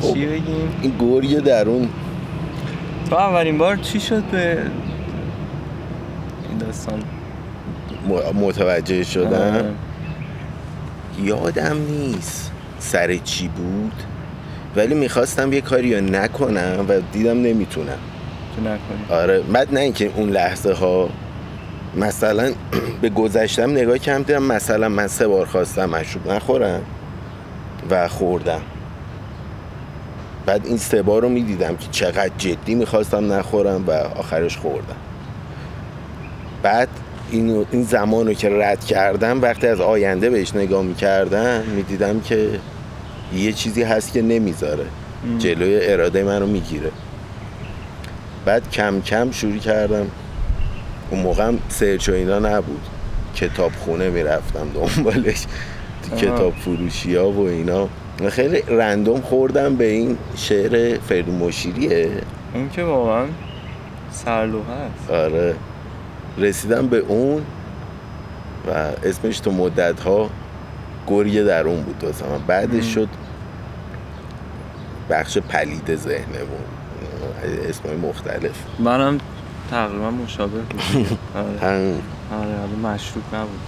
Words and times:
خب 0.00 0.14
چی 0.14 0.26
بگیم؟ 0.26 0.72
این 0.82 0.92
گرگ 1.00 1.38
درون. 1.38 1.88
تو 3.10 3.16
اولین 3.16 3.58
بار 3.58 3.76
چی 3.76 4.00
شد 4.00 4.22
به 4.22 4.58
این 6.48 6.58
داستان؟ 6.58 7.02
م- 8.08 8.38
متوجه 8.46 9.02
شدم. 9.04 9.64
یادم 11.22 11.76
نیست 11.90 12.52
سر 12.78 13.16
چی 13.16 13.48
بود 13.48 13.92
ولی 14.76 14.94
می‌خواستم 14.94 15.52
یه 15.52 15.60
کاری 15.60 15.94
رو 15.94 16.00
نکنم 16.04 16.84
و 16.88 17.00
دیدم 17.12 17.42
نمی‌تونم. 17.42 17.98
تو 18.56 18.62
نکنی. 18.62 19.18
آره 19.20 19.40
بعد 19.40 19.74
نه 19.74 19.80
اینکه 19.80 20.10
اون 20.16 20.30
لحظه 20.30 20.72
ها 20.72 21.08
مثلا 21.96 22.52
به 23.02 23.08
گذشتم 23.08 23.70
نگاه 23.70 23.98
کردم 23.98 24.22
دیدم 24.22 24.42
مثلا 24.42 24.88
من 24.88 25.06
سه 25.06 25.28
بار 25.28 25.46
خواستم 25.46 25.90
مشروب 25.90 26.32
نخورم 26.32 26.82
و 27.90 28.08
خوردم. 28.08 28.60
بعد 30.46 30.66
این 30.66 30.76
سه 30.76 31.02
بار 31.02 31.22
رو 31.22 31.28
می‌دیدم 31.28 31.76
که 31.76 31.86
چقدر 31.90 32.30
جدی 32.38 32.74
می‌خواستم 32.74 33.32
نخورم 33.32 33.84
و 33.86 33.90
آخرش 33.90 34.56
خوردم. 34.56 34.96
بعد 36.62 36.88
این, 37.30 37.66
این 37.72 37.82
زمان 37.82 38.26
رو 38.26 38.34
که 38.34 38.48
رد 38.48 38.84
کردم 38.84 39.42
وقتی 39.42 39.66
از 39.66 39.80
آینده 39.80 40.30
بهش 40.30 40.54
نگاه 40.54 40.82
می‌کردم 40.82 41.60
می‌دیدم 41.60 42.20
که 42.20 42.50
یه 43.36 43.52
چیزی 43.52 43.82
هست 43.82 44.12
که 44.12 44.22
نمی‌ذاره. 44.22 44.84
جلوی 45.38 45.78
اراده 45.82 46.22
من 46.22 46.40
رو 46.40 46.46
می‌گیره. 46.46 46.90
بعد 48.44 48.70
کم 48.70 49.00
کم 49.00 49.30
شروع 49.30 49.58
کردم. 49.58 50.06
اون 51.10 51.20
موقع 51.20 51.44
هم 51.46 51.58
سرچ 51.68 52.08
و 52.08 52.12
اینا 52.12 52.38
نبود. 52.38 52.80
کتاب 53.36 53.72
خونه 53.72 54.10
می‌رفتم 54.10 54.66
دنبالش. 54.74 55.46
کتاب 56.16 56.54
فروشی 56.54 57.16
ها 57.16 57.30
و 57.30 57.48
اینا. 57.48 57.88
خیلی 58.30 58.62
رندوم 58.68 59.20
خوردم 59.20 59.76
به 59.76 59.84
این 59.84 60.18
شعر 60.36 60.98
فردو 60.98 61.32
مشیریه. 61.32 62.10
اون 62.54 62.70
که 62.70 62.82
واقعا 62.82 63.26
سرلوحه 64.10 64.70
است 64.72 65.10
آره. 65.10 65.54
رسیدم 66.38 66.86
به 66.86 66.98
اون 66.98 67.42
و 68.66 68.70
اسمش 69.04 69.40
تو 69.40 69.52
مدت 69.52 70.00
ها 70.00 70.30
گریه 71.06 71.44
در 71.44 71.66
اون 71.68 71.82
بود 71.82 72.04
واسه 72.04 72.28
من. 72.28 72.38
بعدش. 72.46 72.94
شد 72.94 73.08
بخش 75.10 75.38
پلید 75.38 75.96
ذهنمون 75.96 76.64
اسمای 77.68 77.96
مختلف. 77.96 78.54
منم 78.78 79.18
تقریبا 79.70 80.10
مشابه 80.10 80.58
بود. 80.60 80.82
آره. 81.36 81.58
هم 81.60 82.00
آره 82.40 82.56
حالا 82.56 82.94
مشروب 82.94 83.24
نبود 83.34 83.60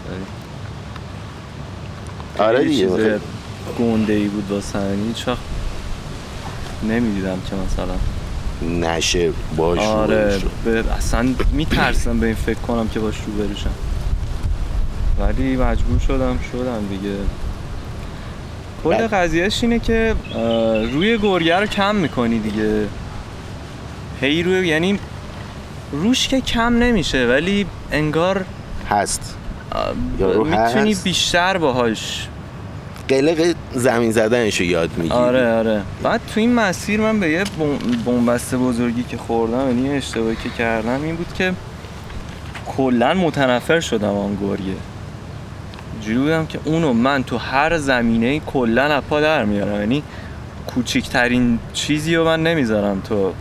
آره 2.38 2.64
دیگه. 2.64 3.18
گنده 3.78 4.12
ای 4.12 4.28
بود 4.28 4.50
واسه 4.50 4.78
من 4.78 5.08
هیچ 5.08 5.28
وقت 5.28 5.38
نمی‌دیدم 6.82 7.38
که 7.50 7.56
مثلا. 7.56 7.94
نشه 8.90 9.32
باش 9.56 9.78
آره. 9.78 10.38
به 10.64 10.84
اصلا 10.98 11.28
میترسم 11.52 12.20
به 12.20 12.26
این 12.26 12.34
فکر 12.34 12.58
کنم 12.58 12.88
که 12.88 13.00
باش 13.00 13.16
رو 13.26 13.32
بروشم 13.32 13.70
ولی 15.20 15.56
مجبور 15.56 15.98
شدم 15.98 16.38
شدم 16.52 16.86
دیگه. 16.90 17.16
کل 18.84 19.06
قضیهش 19.06 19.62
اینه 19.62 19.78
که 19.78 20.14
روی 20.92 21.18
گرگه 21.18 21.56
رو 21.56 21.66
کم 21.66 21.94
می‌کنی 21.94 22.38
دیگه. 22.38 22.86
هی 24.20 24.42
روی 24.42 24.68
یعنی 24.68 24.98
روش 25.92 26.28
که 26.28 26.40
کم 26.40 26.78
نمیشه 26.78 27.26
ولی 27.26 27.66
انگار 27.92 28.44
هست. 28.90 29.34
می‌تونی. 30.44 30.94
بیشتر 30.94 31.58
باهاش 31.58 32.28
قلق 33.08 33.54
زمین 33.74 34.10
زدنشو 34.10 34.64
یاد 34.64 34.90
می‌گیری. 34.96 35.14
آره 35.14 35.52
آره. 35.52 35.82
بعد 36.02 36.20
تو 36.34 36.40
این 36.40 36.54
مسیر 36.54 37.00
من 37.00 37.20
به 37.20 37.30
یه 37.30 37.44
بنبست 38.06 38.54
بزرگی 38.54 39.02
که 39.02 39.16
خوردم 39.16 39.66
یعنی 39.68 39.90
اشتباهی 39.90 40.36
که 40.36 40.48
کردم 40.58 41.02
این 41.02 41.16
بود 41.16 41.32
که 41.34 41.52
کلا 42.76 43.14
متنفر 43.14 43.80
شدم 43.80 44.16
آن 44.16 44.38
گریه. 44.40 44.74
جوری 46.02 46.18
بودم 46.18 46.46
که 46.46 46.58
اونو 46.64 46.92
من 46.92 47.24
تو 47.24 47.38
هر 47.38 47.78
زمینه 47.78 48.40
کلا 48.40 48.82
از 48.82 49.02
پا 49.10 49.20
در 49.20 49.44
میارم. 49.44 49.80
یعنی 49.80 50.02
کوچیکترین 50.66 51.58
چیزی 51.72 52.14
رو 52.14 52.24
من 52.24 52.42
نمی‌ذارم 52.42 53.00
تو. 53.00 53.32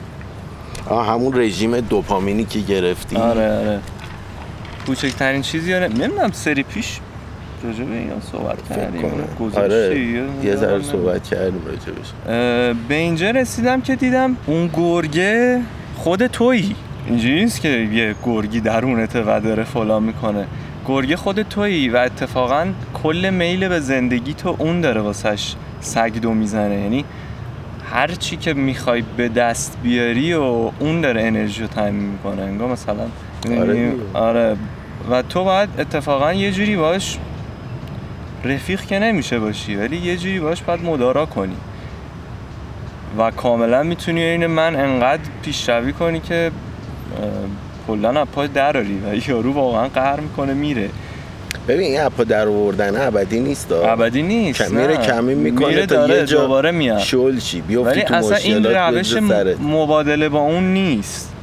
آه 0.89 1.07
همون 1.07 1.39
رژیم 1.39 1.79
دوپامینی 1.79 2.45
که 2.45 2.59
گرفتی. 2.59 3.15
آره 3.15 3.57
آره. 3.57 3.79
کوچکترین 4.85 5.41
چیزی 5.41 5.73
رو 5.73 5.79
نمی‌دونم 5.79 6.31
سری 6.31 6.63
پیش 6.63 6.99
راجع 7.65 7.83
به 7.83 7.95
اینا 7.95 8.19
صحبت 8.31 8.69
کردیم. 8.69 9.05
آره 9.55 9.99
یه 10.43 10.55
ذره 10.55 10.81
صحبت 10.81 11.23
کردیم 11.23 11.61
راجبش 11.65 12.13
به 12.87 12.95
اینجا 12.95 13.31
رسیدم 13.31 13.81
که 13.81 13.95
دیدم 13.95 14.37
اون 14.45 14.69
گرگه 14.73 15.61
خود 15.95 16.27
تویی. 16.27 16.75
اینجوری 17.07 17.43
نیست 17.43 17.61
که 17.61 17.69
یه 17.69 18.15
گرگی 18.25 18.59
درونته 18.59 19.21
و 19.21 19.39
داره 19.43 19.63
فلان 19.63 20.03
می‌کنه. 20.03 20.45
گرگه 20.87 21.15
خود 21.15 21.41
تویی 21.41 21.89
و 21.89 21.97
اتفاقا 21.97 22.67
کل 22.93 23.29
میل 23.29 23.67
به 23.67 23.79
زندگی 23.79 24.33
تو 24.33 24.55
اون 24.59 24.81
داره 24.81 25.01
واسش 25.01 25.55
سگدو 25.79 26.33
می‌زنه. 26.33 26.79
یعنی 26.79 27.05
هر 27.91 28.07
چی 28.07 28.37
که 28.37 28.53
می‌خوای 28.53 29.03
به 29.17 29.29
دست 29.29 29.77
بیاری 29.83 30.33
و 30.33 30.71
اون 30.79 31.01
داره 31.01 31.21
انرژی 31.21 31.61
رو 31.61 31.67
تامین 31.67 32.03
می‌کنه. 32.03 32.41
انگار 32.41 32.71
مثلا 32.71 33.05
آره. 33.59 33.91
آره. 34.13 34.55
و 35.11 35.21
تو 35.21 35.43
باید 35.43 35.69
اتفاقا 35.79 36.33
یه 36.33 36.51
جوری 36.51 36.75
باش 36.75 37.17
رفیق 38.45 38.81
که 38.81 38.99
نمیشه 38.99 39.39
باشی 39.39 39.75
ولی 39.75 39.97
یه 39.97 40.17
جوری 40.17 40.39
باش 40.39 40.61
باید 40.61 40.83
مدارا 40.83 41.25
کنی. 41.25 41.55
و 43.17 43.31
کاملا 43.31 43.83
می‌تونی 43.83 44.23
این 44.23 44.45
من 44.45 44.75
انقدر 44.75 45.21
پیشروی 45.43 45.93
کنی 45.93 46.19
که 46.19 46.51
کلا 47.87 48.21
از 48.21 48.27
پای 48.35 48.47
دراری 48.47 48.99
و 49.05 49.29
یارو 49.29 49.53
واقعا 49.53 49.87
قهر 49.87 50.19
می‌کنه 50.19 50.53
میره. 50.53 50.89
ببین 51.67 51.87
این 51.87 52.01
اپا 52.01 52.23
در 52.23 52.47
آوردن 52.47 53.07
ابدی 53.07 53.39
نیست. 53.39 53.71
ابدی 53.71 54.23
نیست 54.23 54.61
کم- 54.61 54.75
میره. 54.75 54.97
کمی 54.97 55.35
می‌کنه 55.35 55.67
میره 55.67 55.85
تا 55.85 55.95
داره 55.95 56.15
یه 56.15 56.25
جا 56.25 56.41
دوباره 56.41 56.71
میاد. 56.71 56.99
شل 56.99 57.37
چی 57.37 57.61
بیفتی 57.61 57.83
ولی 57.85 58.01
تو 58.01 58.13
اصلا 58.13 58.37
این 58.37 58.65
روش 58.65 59.13
مبادله 59.61 60.29
با 60.29 60.39
اون 60.39 60.73
نیست. 60.73 61.34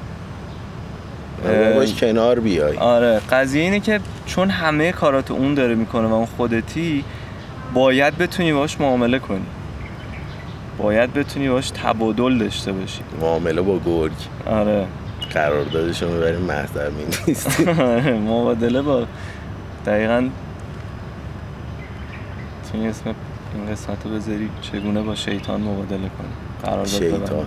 باش 1.75 1.95
کنار 1.95 2.41
بیای. 2.41 2.77
آره 2.77 3.21
قضیه 3.31 3.63
اینه 3.63 3.81
که 3.81 4.01
چون 4.27 4.51
همه 4.51 4.93
کارات 4.93 5.31
اون 5.31 5.55
داره 5.55 5.75
می‌کنه 5.75 6.09
و 6.09 6.13
اون 6.13 6.27
خودتی 6.27 7.05
باید 7.75 8.19
بتونی 8.19 8.53
باش 8.53 8.81
معامله 8.81 9.19
کنی. 9.19 9.47
باید 10.79 11.13
بتونی 11.13 11.49
باش 11.49 11.71
تبادل 11.71 12.39
داشته 12.39 12.73
باشی. 12.73 13.01
معامله 13.21 13.63
با 13.63 13.79
گرگ. 13.87 14.13
آره. 14.47 14.87
قراردادشو 15.35 16.09
می‌بریم 16.09 16.41
محضر 16.41 16.91
می 16.91 17.05
نیست 17.27 17.69
آره، 17.69 18.13
مبادله 18.13 18.83
با 18.83 19.07
دقیقا 19.87 20.29
تو 22.73 22.79
این 22.79 22.89
اسم 22.89 23.15
این 23.55 23.73
قسمت 23.73 23.97
رو 24.05 24.11
بذاری 24.11 24.51
چگونه 24.63 25.03
با 25.03 25.15
شیطان 25.15 25.61
مبادله 25.61 25.99
کنی. 25.99 26.29
قرارداد 26.63 26.87
شیطان 26.87 27.21
ببندی. 27.21 27.45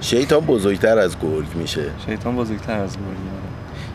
شیطان. 0.00 0.40
بزرگتر 0.40 0.98
از 0.98 1.16
گرگ 1.20 1.46
میشه. 1.54 1.84
شیطان 2.06 2.36
بزرگتر 2.36 2.78
از 2.80 2.96
گرگه 2.96 3.35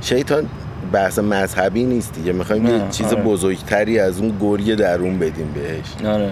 شیطان 0.01 0.47
بحث 0.91 1.19
مذهبی 1.19 1.83
نیست 1.83 2.13
دیگه. 2.13 2.31
می‌خوایم 2.31 2.65
یه 2.65 2.81
چیز 2.91 3.13
آره. 3.13 3.23
بزرگتری 3.23 3.99
از 3.99 4.19
اون 4.19 4.37
گرگ 4.41 4.75
درون 4.75 5.19
بدیم 5.19 5.53
بهش. 5.53 6.07
آره. 6.13 6.31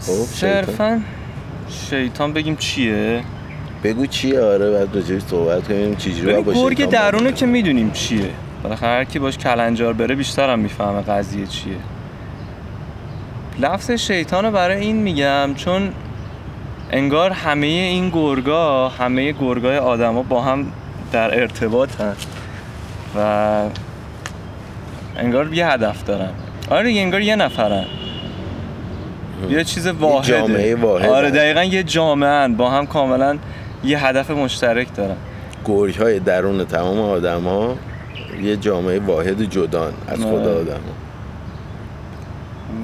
خب، 0.00 0.34
شیطان. 0.34 0.64
صرفا 0.64 1.00
شیطان 1.68 2.32
بگیم 2.32 2.56
چیه؟ 2.56 3.22
بگو 3.84 4.06
چیه 4.06 4.40
آره 4.40 4.70
بعد 4.70 4.94
راجعش 4.94 5.22
صحبت 5.22 5.68
کنیم 5.68 5.94
چجوری 5.94 6.42
با 6.42 6.52
گرگ 6.52 6.82
معامله 6.82 7.32
که 7.32 7.46
می‌دونیم 7.46 7.90
چیه. 7.90 8.30
بالاخره 8.62 8.88
هر 8.88 9.04
کی 9.04 9.18
باش 9.18 9.38
کلنجار 9.38 9.92
بره 9.92 10.14
بیشتر 10.14 10.50
هم 10.50 10.58
می‌فهمه 10.58 11.00
قضیه 11.02 11.46
چیه. 11.46 11.76
لفظ 13.60 13.90
شیطان 13.90 14.44
رو 14.44 14.50
برای 14.50 14.80
این 14.80 14.96
میگم 14.96 15.54
چون 15.56 15.88
انگار 16.90 17.30
همه 17.30 17.66
این 17.66 18.10
گرگا 18.10 18.88
همه 18.88 19.32
گرگای 19.32 19.78
آدما 19.78 20.22
با 20.22 20.42
هم 20.42 20.66
در 21.12 21.40
ارتباط 21.40 22.00
هست. 22.00 22.28
و 23.16 23.62
انگار 25.16 25.54
یه 25.54 25.66
هدف 25.66 26.04
دارن. 26.04 26.30
آره 26.70 26.90
انگار 26.90 27.20
یه 27.20 27.36
نفرن. 27.36 27.84
یه 29.50 29.64
چیز 29.64 29.86
واحده. 29.86 30.28
جامعه 30.28 30.74
واحد 30.74 31.08
آره. 31.08 31.30
دقیقا 31.30 31.64
یه 31.64 31.82
جامعه 31.82 32.48
با 32.48 32.70
هم 32.70 32.86
کاملا 32.86 33.38
یه 33.84 34.06
هدف 34.06 34.30
مشترک 34.30 34.94
دارن. 34.94 35.16
گرگ 35.64 35.94
های 35.94 36.20
درون 36.20 36.64
تمام 36.64 37.00
آدما 37.00 37.76
یه 38.42 38.56
جامعه 38.56 38.98
واحد 38.98 39.42
جدان 39.42 39.92
از 40.08 40.20
خدا 40.20 40.30
آره. 40.30 40.50
آدما 40.50 40.92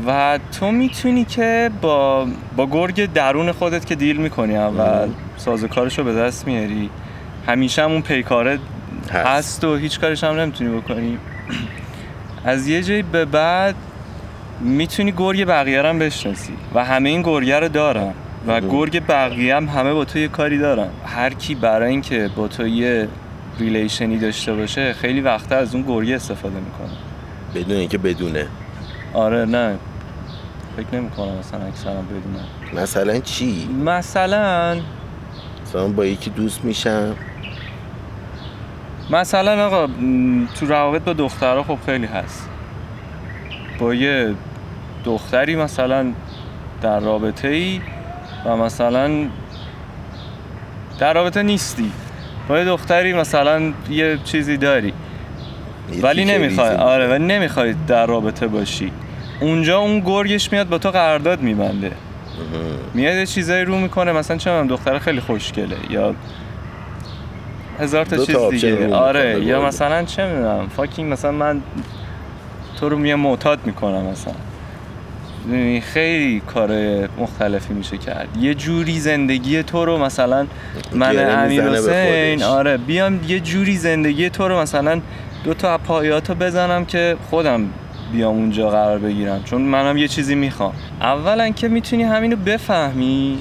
و 0.06 0.38
تو 0.58 0.70
می‌تونی 0.70 1.24
که 1.24 1.70
با 1.80 2.26
با 2.56 2.66
گرگ 2.66 3.12
درون 3.12 3.52
خودت 3.52 3.86
که 3.86 3.94
دیل 3.94 4.16
می‌کنی 4.16 4.56
اول 4.56 5.06
مم. 5.06 5.14
سازوکارش 5.36 5.98
رو 5.98 6.04
به 6.04 6.14
دست 6.14 6.46
میاری. 6.46 6.90
همیشه 7.48 7.82
هم 7.82 7.90
اون 7.92 8.02
پیکاره 8.02 8.58
هست. 9.12 9.26
هست 9.26 9.64
و 9.64 9.76
هیچ 9.76 10.00
کارش 10.00 10.24
هم 10.24 10.40
نمی‌تونی 10.40 10.80
بکنی. 10.80 11.18
از 12.44 12.68
یه 12.68 12.82
جایی 12.82 13.02
به 13.02 13.24
بعد 13.24 13.74
می‌تونی 14.60 15.12
گرگ 15.12 15.44
بقیه 15.44 15.82
هم 15.82 15.98
بشناسی 15.98 16.52
و 16.74 16.84
همه 16.84 17.08
این 17.08 17.22
گرگه 17.22 17.60
رو 17.60 17.68
دارن 17.68 18.12
و 18.46 18.50
اه. 18.50 18.60
گرگ 18.60 19.06
بقیه 19.08 19.56
هم 19.56 19.64
همه 19.68 19.92
با 19.92 20.04
تو 20.04 20.18
یه 20.18 20.28
کاری 20.28 20.58
دارن. 20.58 20.88
هر 21.06 21.34
کی 21.34 21.54
برای 21.54 21.90
اینکه 21.90 22.30
با 22.36 22.48
تو 22.48 22.66
یه 22.66 23.08
ریلیشنی 23.58 24.18
داشته 24.18 24.54
باشه 24.54 24.92
خیلی 24.92 25.20
وقتا 25.20 25.56
از 25.56 25.74
اون 25.74 25.84
گرگه 25.88 26.14
استفاده 26.14 26.56
می‌کنه. 26.56 26.96
بدون 27.54 27.76
اینکه 27.76 27.98
بدونه. 27.98 28.46
آره 29.14 29.44
نه. 29.44 29.76
فکر 30.76 30.86
نمی‌کنم 30.92 31.38
مثلا 31.38 31.66
اکثرا 31.66 31.92
بدونن 32.02 32.82
مثلا 32.82 33.20
چی؟ 33.20 33.68
مثلا 33.84 34.80
مثلا 35.62 35.88
با 35.88 36.06
یکی 36.06 36.30
دوست 36.30 36.64
میشم. 36.64 37.16
مثلا 39.10 39.66
آقا 39.66 39.86
تو 40.60 40.66
روابط 40.66 41.02
با 41.02 41.12
دخترها 41.12 41.62
خب 41.62 41.78
خیلی 41.86 42.06
هست. 42.06 42.48
با 43.78 43.94
یه 43.94 44.34
دختری 45.04 45.56
مثلا 45.56 46.12
در 46.82 47.00
رابطه 47.00 47.48
ای 47.48 47.80
و 48.44 48.56
مثلا 48.56 49.10
در 50.98 51.14
رابطه 51.14 51.42
نیستی. 51.42 51.92
با 52.48 52.58
یه 52.58 52.64
دختری 52.64 53.12
مثلا 53.12 53.72
یه 53.90 54.18
چیزی 54.24 54.56
داری. 54.56 54.92
ولی 56.02 56.24
نمی‌خوای. 56.24 56.74
آره 56.74 57.08
ولی 57.08 57.24
نمی‌خوای 57.24 57.74
در 57.86 58.06
رابطه 58.06 58.46
باشی. 58.46 58.92
اونجا 59.40 59.78
اون 59.78 60.00
گرگش 60.00 60.52
میاد 60.52 60.68
با 60.68 60.78
تو 60.78 60.90
قرارداد 60.90 61.42
میبنده. 61.42 61.92
میاد 62.94 63.14
یه 63.14 63.26
چیزایی 63.26 63.64
رو 63.64 63.78
می‌کنه. 63.78 64.12
مثلا 64.12 64.36
چه 64.36 64.62
دختر 64.62 64.98
خیلی 64.98 65.20
خوشگله 65.20 65.76
یا 65.90 66.14
هزار 67.80 68.04
تا 68.04 68.24
چیز 68.24 68.36
دیگه. 68.36 68.94
آره 68.94 69.44
یا. 69.44 69.66
مثلا 69.66 70.04
چه 70.04 70.26
می‌دونم 70.26 70.68
فاکینگ 70.76 71.12
مثلا 71.12 71.32
من 71.32 71.60
تو 72.80 72.88
رو 72.88 72.98
میام 72.98 73.20
معتاد 73.20 73.58
می‌کنم 73.64 74.06
مثلا. 74.06 74.34
می‌دونی، 75.44 75.80
خیلی 75.80 76.42
کار 76.46 76.70
مختلفی 77.18 77.74
میشه 77.74 77.98
کرد. 77.98 78.28
یه 78.40 78.54
جوری 78.54 79.00
زندگی 79.00 79.62
تو 79.62 79.84
رو 79.84 79.98
مثلا 79.98 80.46
من 80.92 81.42
امیر 81.44 81.62
حسین. 81.62 82.42
آره 82.42 82.76
بیام 82.76 83.20
یه 83.28 83.40
جوری 83.40 83.76
زندگی 83.76 84.30
تو 84.30 84.48
رو 84.48 84.60
مثلا 84.60 85.00
دو 85.44 85.54
تا 85.54 85.78
پایاتو 85.78 86.34
بزنم 86.34 86.84
که 86.84 87.16
خودم 87.30 87.68
بیام 88.12 88.34
اونجا 88.36 88.70
قرار 88.70 88.98
بگیرم. 88.98 89.42
چون 89.44 89.62
منم 89.62 89.96
یه 89.96 90.08
چیزی 90.08 90.34
می‌خوام. 90.34 90.72
اولا 91.00 91.50
که 91.50 91.68
می‌تونی 91.68 92.02
همینو 92.02 92.36
بفهمی 92.36 93.38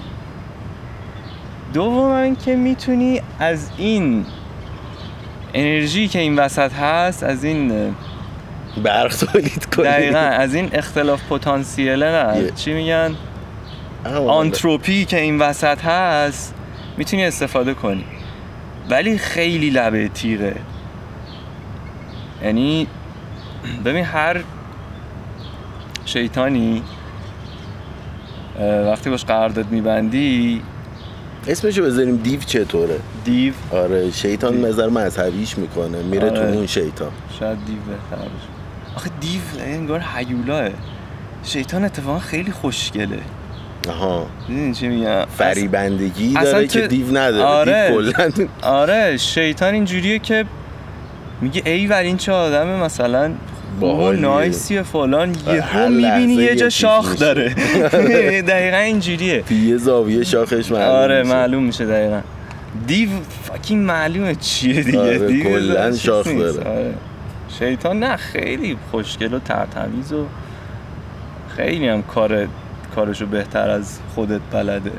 دوم 1.73 2.35
که 2.35 2.55
می‌تونی 2.55 3.21
از 3.39 3.69
این 3.77 4.25
انرژی 5.53 6.07
که 6.07 6.19
این 6.19 6.39
وسط 6.39 6.73
هست 6.73 7.23
از 7.23 7.43
این 7.43 7.95
برق 8.83 9.15
تولید 9.15 9.65
کنی. 9.75 9.85
دقیقا 9.85 10.17
از 10.17 10.55
این 10.55 10.69
اختلاف 10.73 11.21
پتانسیله 11.29 12.05
نه 12.05 12.51
چی 12.51 12.73
میگن؟ 12.73 13.15
آنتروپی 14.27 15.05
که 15.05 15.19
این 15.19 15.39
وسط 15.39 15.85
هست 15.85 16.55
می‌تونی 16.97 17.25
استفاده 17.25 17.73
کنی. 17.73 18.05
ولی 18.89 19.17
خیلی 19.17 19.69
لبه 19.69 20.07
تیغه. 20.07 20.55
یعنی 22.43 22.87
ببین 23.85 24.05
هر 24.05 24.43
شیطانی 26.05 26.83
وقتی 28.59 29.09
باش 29.09 29.25
قرارداد 29.25 29.71
میبندی 29.71 30.61
اسمشو 31.47 31.83
بذاریم 31.83 32.15
دیو 32.15 32.39
چطوره؟ 32.39 32.99
دیو. 33.25 33.53
آره 33.71 34.11
شیطان 34.11 34.55
دیو. 34.55 34.67
نظر 34.67 34.89
مذهبیش 34.89 35.57
می‌کنه 35.57 35.97
میره 36.03 36.29
آره. 36.29 36.39
تو 36.39 36.57
اون 36.57 36.67
شیطان. 36.67 37.11
شاید 37.39 37.57
دیو 37.65 37.75
بهتر 37.75 38.23
باشه. 38.23 38.47
آخه 38.95 39.09
دیو 39.19 39.41
انگار 39.59 39.99
حیولاه 39.99 40.69
شیطان 41.43 41.83
اتفاقا 41.83 42.19
خیلی 42.19 42.51
خوشگله. 42.51 43.19
آها. 43.89 44.27
می‌دونی 44.49 44.73
چی 44.73 44.87
میگم؟ 44.87 45.25
فریبندگی 45.37 46.33
اصلا 46.37 46.51
داره 46.51 46.67
که 46.67 46.87
دیو 46.87 47.17
نداره 47.17 47.43
آره. 47.43 48.29
دیو 48.29 48.47
آره 48.61 49.17
شیطان 49.17 49.73
اینجوریه 49.73 50.19
که 50.19 50.45
میگه 51.41 51.61
ای 51.65 51.87
ور 51.87 52.01
این 52.01 52.17
چه 52.17 52.31
آدم 52.31 52.67
مثلا 52.67 53.31
با 53.79 53.87
باحالیه. 53.93 54.21
نایسی 54.21 54.77
و 54.77 54.83
فلان 54.83 55.35
یهو 55.47 55.89
می‌بینی 55.89 56.33
یه 56.33 56.55
جا 56.55 56.69
شاخ. 56.69 57.19
داره 57.19 57.49
دقیقا 58.51 58.77
اینجوریه 58.77 59.43
یه 59.51 59.77
زاویه 59.77 60.23
شاخش 60.23 60.71
معلوم 60.71 60.87
آره. 60.95 61.23
معلوم 61.23 61.63
میشه 61.63 61.85
دقیقا 61.85 62.21
دیو 62.87 63.09
فاکین 63.43 63.79
معلومه 63.83 64.35
چیه 64.35 64.83
دیگه 64.83 64.99
آره، 64.99 65.27
دیو 65.27 65.43
کلاً 65.43 65.91
چیز 65.91 65.99
شاخ. 65.99 66.27
داره. 66.27 66.69
آره. 66.69 66.93
شیطان 67.59 67.99
نه 67.99 68.15
خیلی 68.15 68.77
خوشگل 68.91 69.33
و 69.33 69.39
ترتمیز 69.39 70.13
و 70.13 70.25
خیلی 71.55 71.87
هم 71.87 72.01
کار 72.03 72.47
کارشو 72.95 73.25
بهتر 73.25 73.69
از 73.69 73.99
خودت 74.15 74.41
بلده 74.51 74.91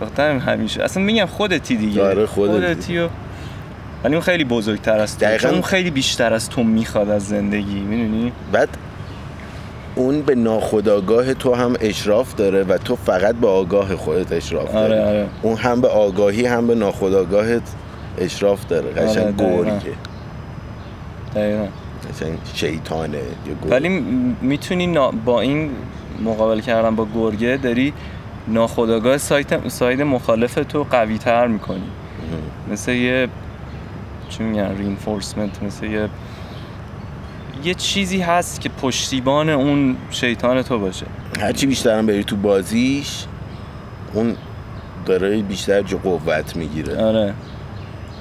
بخاطر 0.00 0.30
همیشه 0.38 0.82
اصلا 0.82 1.02
میگم 1.02 1.26
خودتی 1.26 1.76
دیگه 1.76 2.02
آره، 2.02 2.26
خودتی. 2.26 2.52
خودتی 2.54 2.98
و 2.98 3.08
ولی 4.04 4.14
اون 4.14 4.22
خیلی 4.22 4.44
بزرگتر 4.44 4.98
از 4.98 5.18
تو. 5.18 5.24
دقیقاً. 5.26 5.42
چون 5.42 5.50
اون 5.52 5.62
خیلی 5.62 5.90
بیشتر 5.90 6.32
از 6.32 6.50
تو 6.50 6.62
می‌خواد 6.62 7.08
از 7.10 7.28
زندگی 7.28 7.80
می‌دونی؟ 7.80 8.32
بعد 8.52 8.68
اون 9.94 10.22
به 10.22 10.34
ناخودآگاه 10.34 11.34
تو 11.34 11.54
هم 11.54 11.74
اشراف 11.80 12.34
داره 12.34 12.62
و 12.64 12.78
تو 12.78 12.96
فقط 12.96 13.34
به 13.34 13.46
آگاه 13.48 13.96
خودت 13.96 14.32
اشراف 14.32 14.72
داری. 14.72 14.94
آره. 14.94 15.04
آره 15.08 15.26
اون 15.42 15.56
هم 15.56 15.80
به 15.80 15.88
آگاهی 15.88 16.46
هم 16.46 16.66
به 16.66 16.74
ناخودآگاهت 16.74 17.62
اشراف 18.18 18.66
داره. 18.66 18.90
آره، 18.90 19.08
قشنگ 19.08 19.36
دقیقاً. 19.36 19.62
گرگه 19.64 19.92
دقیقاً. 21.34 21.66
قشنگ 22.14 22.38
شیطانه. 22.54 23.18
ولی 23.70 23.88
می‌تونی 24.40 24.86
نا- 24.86 25.10
با 25.24 25.40
این 25.40 25.70
مقابل 26.24 26.60
کردن 26.60 26.96
با 26.96 27.06
گرگه 27.14 27.56
داری 27.62 27.92
ناخداگاه 28.48 29.18
سایت 29.18 29.68
ساید 29.68 30.02
مخالف 30.02 30.54
تو 30.68 30.86
قوی 30.90 31.18
تر 31.18 31.46
می‌کنی 31.46 31.82
مثل 32.72 32.92
یه 32.92 33.28
چی 34.36 34.42
میگن 34.42 34.76
رینفورسمنت 34.76 35.62
مثل 35.62 35.86
یه 35.86 36.08
یه 37.64 37.74
چیزی 37.74 38.20
هست 38.20 38.60
که 38.60 38.68
پشتیبان 38.68 39.48
اون 39.50 39.96
شیطان 40.10 40.62
تو 40.62 40.78
باشه. 40.78 41.06
هرچی 41.40 41.66
بیشتر 41.66 41.98
هم 41.98 42.06
بری 42.06 42.24
تو 42.24 42.36
بازیش 42.36 43.24
اون 44.12 44.36
داره 45.06 45.42
بیشتر 45.42 45.82
جو 45.82 45.98
قوت 45.98 46.56
می‌گیره. 46.56 47.04
آره. 47.04 47.34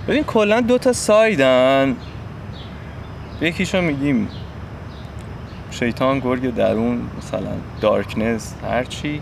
ببین 0.07 0.23
کلا 0.23 0.61
دو 0.61 0.77
تا 0.77 0.93
سایدن. 0.93 1.95
یکیشو 3.41 3.81
میگیم 3.81 4.27
شیطان 5.71 6.19
گرگ 6.19 6.55
درون 6.55 7.01
مثلا 7.17 7.51
دارکنس 7.81 8.55
هرچی. 8.69 9.21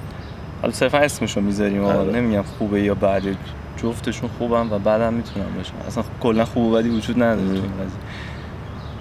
حالا 0.62 0.74
صرفا 0.74 0.98
اسمشو 0.98 1.42
می‌ذاریم 1.42 1.84
آره. 1.84 2.12
نمیگم 2.12 2.42
خوبه 2.42 2.82
یا 2.82 2.96
بده. 2.96 3.36
جفتشون 3.84 4.30
خوبن 4.38 4.68
و 4.72 4.80
بعدم 4.80 5.14
می‌تونن 5.14 5.46
باشن. 5.58 5.74
اصلا 5.88 6.04
کلا 6.22 6.46
خوب 6.46 6.64
و 6.64 6.72
بدی 6.72 6.90
وجود 6.90 7.24
نداره 7.24 7.50
این 7.50 7.62
قضیه. 7.62 8.00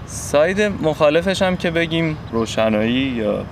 ساید 0.07 0.63
مخالفش 0.63 1.43
هم 1.43 1.57
که 1.57 1.71
بگیم 1.71 2.17
روشنایی 2.33 2.93
یا 2.93 3.45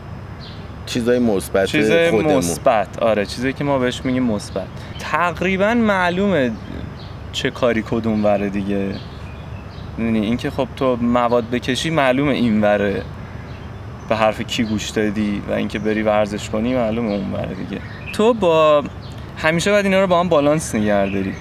چیزای 0.86 1.18
مثبت 1.18 1.66
چیز 1.66 1.90
مثبت. 1.90 3.02
آره 3.02 3.26
چیزی 3.26 3.52
که 3.52 3.64
ما 3.64 3.78
بهش 3.78 4.04
میگیم 4.04 4.22
مثبت. 4.22 4.66
تقریبا 4.98 5.74
معلومه 5.74 6.50
چه 7.32 7.50
کاری 7.50 7.84
کدوم 7.90 8.24
وره 8.24 8.48
دیگه. 8.48 8.94
می‌دونی 9.98 10.26
اینکه 10.26 10.50
خب 10.50 10.68
تو 10.76 10.96
مواد 10.96 11.50
بکشی 11.50 11.90
معلومه 11.90 12.32
این 12.32 12.60
وره. 12.60 13.02
به 14.08 14.16
حرف 14.16 14.40
کی 14.40 14.64
گوش 14.64 14.90
دادی 14.90 15.42
و 15.48 15.52
اینکه 15.52 15.78
بری 15.78 16.02
ورزش 16.02 16.50
کنی 16.50 16.74
معلومه 16.74 17.10
اون 17.10 17.32
وره 17.32 17.54
دیگه. 17.54 17.80
تو 18.12 18.34
با 18.34 18.84
همیشه 19.38 19.70
باید 19.70 19.84
اینا 19.84 20.00
رو 20.00 20.06
با 20.06 20.20
هم 20.20 20.28
بالانس 20.28 20.74
نگه 20.74 21.10
داری. 21.10 21.34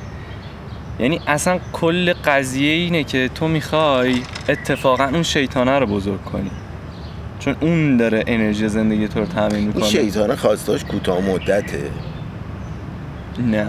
یعنی 1.00 1.22
اصلا 1.28 1.60
کل 1.74 2.14
قضیه 2.14 2.74
اینه 2.74 3.04
که 3.04 3.30
تو 3.36 3.48
می‌خوای 3.48 4.22
اتفاقا 4.50 5.04
اون 5.04 5.24
شیطانه 5.24 5.80
رو 5.80 5.86
بزرگ 5.86 6.24
کنی. 6.24 6.52
چون 7.40 7.56
اون 7.60 7.98
داره 7.98 8.24
انرژی 8.28 8.68
زندگی 8.68 9.08
تو 9.08 9.20
رو 9.20 9.26
تامین 9.26 9.56
این 9.56 9.68
می‌کنه. 9.68 9.84
شیطان 9.84 10.36
خواستاش 10.36 10.84
کوتاه 10.84 11.22
مدته. 11.22 11.90
نه. 13.40 13.68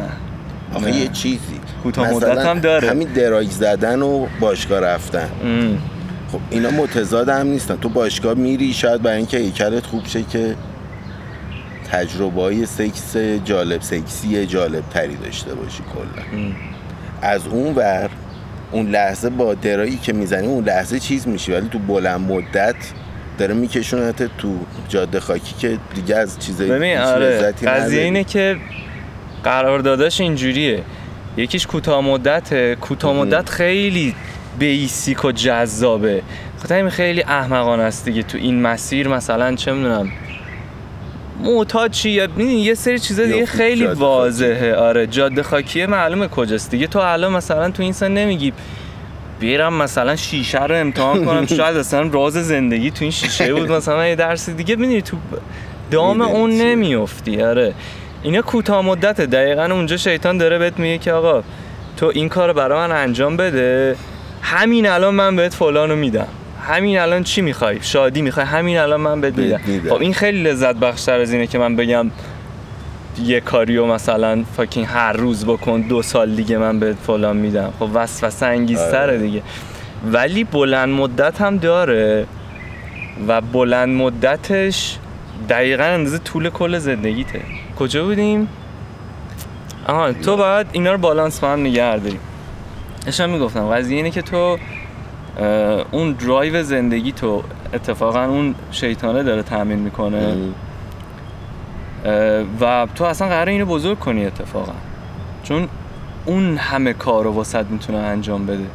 آخه 0.75 0.87
نه. 0.87 0.97
یه 0.97 1.09
چیزی. 1.09 1.61
کوتاه 1.83 2.11
مدت 2.11 2.39
هم 2.39 2.59
داره. 2.59 2.91
همین 2.91 3.09
دراگ 3.09 3.47
زدن 3.47 4.03
و 4.03 4.27
باشگاه 4.41 4.81
رفتن. 4.81 5.29
ام. 5.45 5.79
خب 6.33 6.41
اینا 6.51 6.71
متضاد 6.71 7.29
هم 7.29 7.47
نیستن. 7.47 7.77
تو 7.77 7.89
باشگاه 7.89 8.35
میری 8.35 8.73
شاید 8.73 9.03
برای 9.03 9.17
اینکه 9.17 9.39
هیکلت 9.39 9.87
خوب 9.87 10.07
شه 10.07 10.23
که 10.23 10.55
تجربه 11.93 12.43
های 12.43 12.67
سکس 12.67 13.17
جالب 13.45 13.83
سکسی 13.83 14.47
جالب 14.47 14.85
تری 14.91 15.17
داشته 15.17 15.55
باشی 15.55 15.83
کلا. 15.95 16.53
از 17.23 17.47
اون 17.47 17.75
ور 17.75 18.11
اون 18.73 18.91
لحظه 18.91 19.31
با 19.31 19.55
درایی 19.55 19.97
که 19.97 20.13
می‌زنی 20.13 20.47
اون 20.47 20.65
لحظه 20.65 21.01
چیز 21.01 21.29
میشی 21.29 21.53
ولی 21.53 21.69
تو 21.69 21.79
بلند 21.79 22.21
مدت 22.21 22.77
داره 23.39 23.55
میکشونت 23.55 24.37
تو 24.39 24.59
جاده 24.89 25.21
خاکی 25.21 25.55
که 25.59 25.79
دیگه 25.95 26.17
از 26.17 26.39
چیزای 26.39 26.71
ببین 26.71 26.99
آره 26.99 27.53
قضیه. 27.53 28.03
اینه 28.03 28.25
که 28.25 28.57
قرارداداش 29.45 30.21
اینجوریه 30.21 30.83
یکیش 31.37 31.67
کوتاه 31.67 32.01
مدته 32.01 32.77
کوتاه. 32.81 33.17
مدت 33.17 33.49
خیلی 33.49 34.15
بیسیک 34.59 35.25
و 35.25 35.33
جذابه 35.33 36.23
خاطر 36.59 36.79
همین 36.79 36.91
خیلی 36.91 37.23
احمقانه 37.23 37.83
است 37.83 38.05
دیگه 38.05 38.23
تو 38.23 38.39
این 38.39 38.63
مسیر 38.63 39.09
مثلا 39.09 39.55
چه 39.55 39.73
می‌دونم 39.73 40.11
معتاد 41.43 41.91
چی؟ 41.91 42.11
یا 42.11 42.29
یه 42.39 42.75
سری 42.75 42.99
چیزا 42.99 43.25
دیگه 43.25 43.47
خیلی 43.47 43.87
واضحه. 43.87 44.75
آره 44.75 45.07
جاده 45.07 45.43
خاکیه 45.43 45.87
معلومه 45.87 46.29
کجاست 46.29 46.71
دیگه. 46.71 46.87
تو 46.87 46.99
الان 46.99 47.33
مثلا 47.33 47.71
تو 47.71 47.83
این 47.83 47.93
سن 47.93 48.13
نمیگی 48.15 48.53
بیرم 49.41 49.75
مثلا 49.75 50.17
شیشه 50.17 50.65
رو 50.65 50.75
امتحان 50.75 51.25
کنم 51.25 51.47
شاید 51.57 51.77
اصلا 51.77 52.03
راز 52.13 52.33
زندگی 52.33 52.91
تو 52.91 52.99
این 53.01 53.11
شیشه 53.11 53.55
بود. 53.55 53.73
مثلا 53.79 54.09
یه 54.09 54.15
درس 54.15 54.51
دیگه 54.51 54.77
می‌دونی 54.77 55.03
تو 55.03 55.17
دام 55.91 56.21
اون. 56.21 56.51
نمیافتی. 56.51 57.43
آره. 57.43 57.75
اینا 58.23 58.43
کوتاه 58.43 58.85
مدته. 58.85 59.27
دقیقا 59.27 59.65
اونجا 59.65 59.97
شیطان 59.97 60.39
داره 60.39 60.59
بهت 60.59 60.79
میگه 60.79 60.99
که 60.99 61.13
آقا 61.13 61.43
تو 61.97 62.13
این 62.15 62.29
کار 62.29 62.53
برای 62.53 62.79
من 62.79 62.97
انجام 62.97 63.37
بده. 63.37 63.97
همین 64.43 64.89
الان 64.89 65.15
من 65.15 65.37
بهت 65.37 65.55
فلانو 65.55 65.97
میدم. 65.97 66.29
همین 66.69 66.99
الان 66.99 67.23
چی 67.23 67.41
می‌خوای؟ 67.41 67.79
شادی 67.83 68.23
می‌خوای؟ 68.23 68.47
همین 68.47 68.79
الان 68.79 69.01
من 69.01 69.21
بهت 69.21 69.39
میدم. 69.39 69.61
خب 69.89 70.01
این 70.01 70.15
خیلی 70.15 70.43
لذت 70.43 70.75
بخشتر 70.75 71.21
از 71.21 71.33
اینه 71.33 71.47
که 71.47 71.59
من 71.59 71.77
بگم 71.77 72.11
یه 73.25 73.41
کاریو 73.41 73.87
مثلا 73.87 74.45
فاکین 74.57 74.85
هر 74.85 75.13
روز 75.13 75.47
بکن 75.47 75.81
دو 75.81 76.03
سال 76.03 76.35
دیگه 76.35 76.59
من 76.59 76.81
بهت 76.81 76.97
فلان 76.97 77.37
میدم. 77.37 77.73
خب 77.79 77.89
وسوسه 77.95 78.47
انگیزتره 78.47 79.03
آره. 79.03 79.19
دیگه. 79.19 79.43
ولی 80.13 80.45
بلند 80.45 80.89
مدت 80.89 81.41
هم 81.41 81.57
داره 81.57 82.27
و 83.29 83.41
بلند 83.41 83.89
مدتش 83.89 84.97
دقیقا 85.49 85.85
اندازه 85.85 86.19
طول 86.19 86.51
کل 86.51 86.79
زندگیته. 86.79 87.41
کجا 87.79 88.05
بودیم؟ 88.05 88.49
آها 89.87 90.13
تو 90.13 90.37
باید 90.37 90.67
اینا 90.73 90.93
رو 90.93 90.99
بالانس 90.99 91.41
با 91.41 91.53
هم 91.53 91.61
نگه 91.61 91.99
داریم 91.99 92.21
داشتم 93.07 93.31
می‌گفتم 93.31 93.69
قضیه 93.69 93.97
اینه 93.97 94.11
که 94.11 94.23
تو 94.23 94.59
اون 95.91 96.13
درایو 96.13 96.63
زندگی 96.63 97.13
تو 97.13 97.43
اتفاقا 97.75 98.25
اون 98.25 98.55
شیطانه 98.71 99.23
داره 99.23 99.43
تامین 99.43 99.79
می‌کنه. 99.79 100.37
و 102.61 102.87
تو 102.95 103.05
اصلا 103.05 103.29
قراره 103.29 103.53
اینو 103.53 103.67
بزرگ 103.67 103.99
کنی 103.99 104.27
اتفاقا. 104.27 104.73
چون 105.43 105.69
اون 106.27 106.57
همه 106.57 106.93
کار 106.93 107.25
رو 107.25 107.31
واسط 107.31 107.67
می‌تونه 107.67 107.99
انجام 107.99 108.47
بده. 108.47 108.67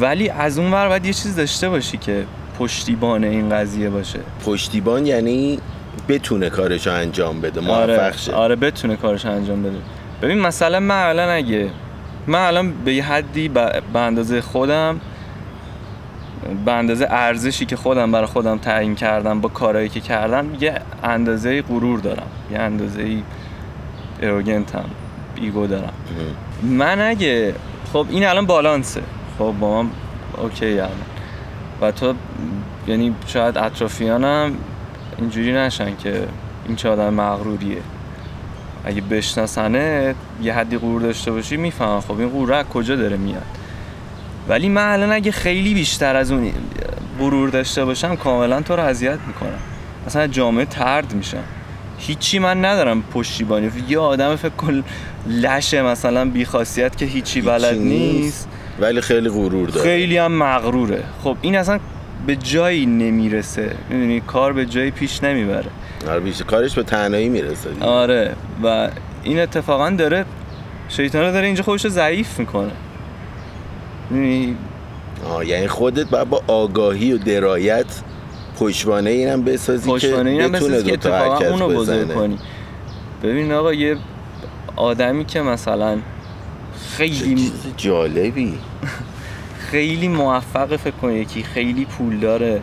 ولی 0.00 0.28
از 0.28 0.58
اون 0.58 0.72
ور 0.72 0.88
باید 0.88 1.06
یه 1.06 1.12
چیز 1.12 1.36
داشته 1.36 1.68
باشی 1.68 1.96
که 1.96 2.24
پشتیبان 2.58 3.24
این 3.24 3.48
قضیه 3.48 3.90
باشه. 3.90 4.18
پشتیبان 4.46 5.06
یعنی 5.06 5.58
بتونه 6.08 6.50
کارشو 6.50 6.92
انجام 6.92 7.40
بده 7.40 7.60
موفق 7.60 7.72
آره 7.72 8.16
شه. 8.16 8.32
آره 8.32 8.56
بتونه 8.56 8.96
کارش 8.96 9.26
انجام 9.26 9.62
بده. 9.62 9.76
ببین 10.22 10.38
مثلا 10.40 10.80
من 10.80 11.02
الان 11.02 11.28
اگه 11.28 11.70
من 12.26 12.38
الان 12.38 12.72
به 12.84 12.94
یه 12.94 13.04
حدی 13.04 13.48
به 13.48 13.82
اندازه 13.94 14.40
خودم 14.40 15.00
به 16.64 16.72
اندازه 16.72 17.06
ارزشی 17.10 17.66
که 17.66 17.76
خودم 17.76 18.12
برای 18.12 18.26
خودم 18.26 18.58
تعیین 18.58 18.94
کردم 18.94 19.40
با 19.40 19.48
کارهایی 19.48 19.88
که 19.88 20.00
کردم 20.00 20.46
یه 20.60 20.80
اندازه 21.02 21.62
غرور 21.62 22.00
دارم. 22.00 22.26
یه 22.52 22.58
اندازه 22.58 23.22
اروگنتم 24.22 24.84
ego 25.36 25.66
دارم. 25.66 25.92
من 26.62 27.00
اگه 27.00 27.54
خب 27.92 28.06
این 28.10 28.26
الان 28.26 28.46
بالانسه. 28.46 29.02
خب 29.38 29.54
با 29.60 29.82
من 29.82 29.90
OK 30.42 30.72
الان. 30.72 30.90
و 31.80 31.90
تو 31.90 32.14
یعنی 32.86 33.14
شاید 33.26 33.58
اطرافیانم 33.58 34.52
اینجوری 35.18 35.52
نشن 35.52 35.96
که 35.96 36.26
این 36.66 36.76
چه 36.76 36.88
آدم 36.88 37.14
مغروریه. 37.14 37.82
اگه 38.84 39.00
بشناسنت 39.00 40.14
یه 40.42 40.54
حدی 40.54 40.78
غرور 40.78 41.02
داشته 41.02 41.30
باشی 41.30 41.56
می‌فهمن 41.56 42.00
خب 42.00 42.18
این 42.18 42.28
غرور 42.28 42.62
کجا 42.62 42.96
داره 42.96 43.16
میاد؟ 43.16 43.42
ولی 44.48 44.68
من 44.68 44.92
الان 44.92 45.12
اگه 45.12 45.32
خیلی 45.32 45.74
بیشتر 45.74 46.16
از 46.16 46.32
اون 46.32 46.52
غرور 47.18 47.48
داشته 47.48 47.84
باشم 47.84 48.16
کاملا 48.16 48.62
تو 48.62 48.76
رو 48.76 48.82
اذیت 48.82 49.18
می‌کنم. 49.26 49.58
مثلا 50.06 50.22
از 50.22 50.30
جامعه 50.30 50.64
طرد 50.64 51.14
میشم. 51.14 51.44
هیچی 51.98 52.38
من 52.38 52.64
ندارم 52.64 53.02
پشتیبانی. 53.02 53.70
یه 53.88 53.98
آدم 53.98 54.36
فکر 54.36 54.48
کن 54.48 54.84
لشه 55.26 55.82
مثلا 55.82 56.24
بیخاصیت 56.24 56.96
که 56.96 57.06
هیچی 57.06 57.40
بلد 57.40 57.64
هیچی 57.72 57.84
نیست. 57.84 58.48
ولی 58.80 59.00
خیلی 59.00 59.28
غرور 59.28 59.68
داره. 59.68 59.82
خیلی 59.82 60.18
هم 60.18 60.32
مغروره. 60.32 61.02
خب 61.22 61.36
این 61.42 61.56
اصلا 61.56 61.80
به 62.26 62.36
جایی 62.36 62.86
نمی‌رسه. 62.86 63.76
می‌دونی؟ 63.90 64.20
کار 64.20 64.52
به 64.52 64.66
جایی 64.66 64.90
پیش 64.90 65.22
نمی‌بره. 65.22 65.70
آره 66.08 66.32
کارش 66.46 66.74
به 66.74 66.82
تنهایی 66.82 67.28
می‌رسه 67.28 67.70
دیگه. 67.70 67.86
آره. 67.86 68.32
و 68.64 68.90
این 69.22 69.40
اتفاقا 69.40 69.90
داره 69.90 70.24
شیطان 70.88 71.32
داره 71.32 71.46
اینجا 71.46 71.62
خودش 71.62 71.84
رو 71.84 71.90
ضعیف 71.90 72.38
می‌کنه. 72.38 72.70
یعنی 75.46 75.68
خودت 75.68 76.06
باید 76.06 76.28
با 76.28 76.42
آگاهی 76.46 77.12
و 77.12 77.18
درایت 77.18 77.86
پشتوانه 78.58 79.10
اینم 79.10 79.42
بسازی 79.44 79.90
پشتوانه 79.90 80.36
که 80.36 80.42
اینم 80.42 80.52
بتونه 80.52 80.70
بسازی 80.70 80.90
که 80.90 80.96
دوتا 80.96 81.16
اتفاقا 81.16 81.34
حرکت 81.34 81.50
اونو 81.50 81.68
بزرگ 81.68 82.04
بزنه. 82.04 82.14
کنی. 82.14 82.38
ببین 83.22 83.52
آقا 83.52 83.74
یه 83.74 83.96
آدمی 84.76 85.24
که 85.24 85.40
مثلا 85.42 85.98
خیلی 86.96 87.52
جالبی. 87.76 88.58
خیلی 89.70 90.08
موفق 90.08 90.76
فکر 90.76 90.90
کن 90.90 91.12
یکی 91.12 91.42
خیلی 91.42 91.84
پول 91.84 92.18
داره 92.20 92.62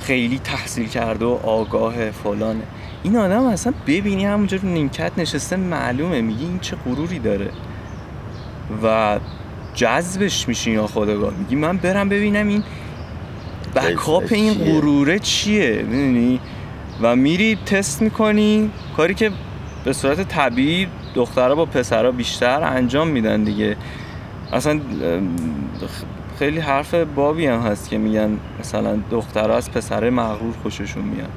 خیلی 0.00 0.38
تحصیل 0.38 0.88
کرده 0.88 1.24
و 1.24 1.38
آگاه 1.44 2.10
فلانه. 2.10 2.62
این 3.02 3.16
آدم 3.16 3.44
اصلا 3.44 3.72
ببینی 3.86 4.24
همونجا 4.24 4.58
رو 4.62 4.68
نیمکت 4.68 5.12
نشسته 5.16 5.56
معلومه 5.56 6.20
میگی 6.20 6.44
این 6.44 6.58
چه 6.58 6.76
غروری 6.76 7.18
داره. 7.18 7.50
و 8.82 9.18
جذبش 9.76 10.48
میشی 10.48 10.70
یا 10.70 10.86
خودگاه؟ 10.86 11.32
میگی 11.38 11.56
من 11.56 11.76
برم 11.76 12.08
ببینم 12.08 12.48
این 12.48 12.62
بکاپ 13.74 14.26
این؟ 14.30 14.54
غروره 14.54 15.18
چیه 15.18 15.82
می‌دونی؟ 15.82 16.40
و 17.02 17.16
میری 17.16 17.58
تست 17.66 18.02
می‌کنی 18.02 18.70
کاری 18.96 19.14
که 19.14 19.30
به 19.84 19.92
صورت 19.92 20.28
طبیعی 20.28 20.86
دخترها 21.14 21.54
با 21.54 21.64
پسرها 21.64 22.10
بیشتر 22.10 22.64
انجام 22.64 23.08
میدن 23.08 23.44
دیگه. 23.44 23.76
اصلا 24.52 24.80
خیلی 26.38 26.60
حرف 26.60 26.94
بابی 26.94 27.46
هم 27.46 27.60
هست 27.60 27.88
که 27.88 27.98
میگن 27.98 28.38
مثلا 28.60 28.98
دخترها 29.10 29.56
از 29.56 29.70
پسره 29.70 30.10
مغرور 30.10 30.54
خوششون 30.62 31.04
میاد 31.04 31.30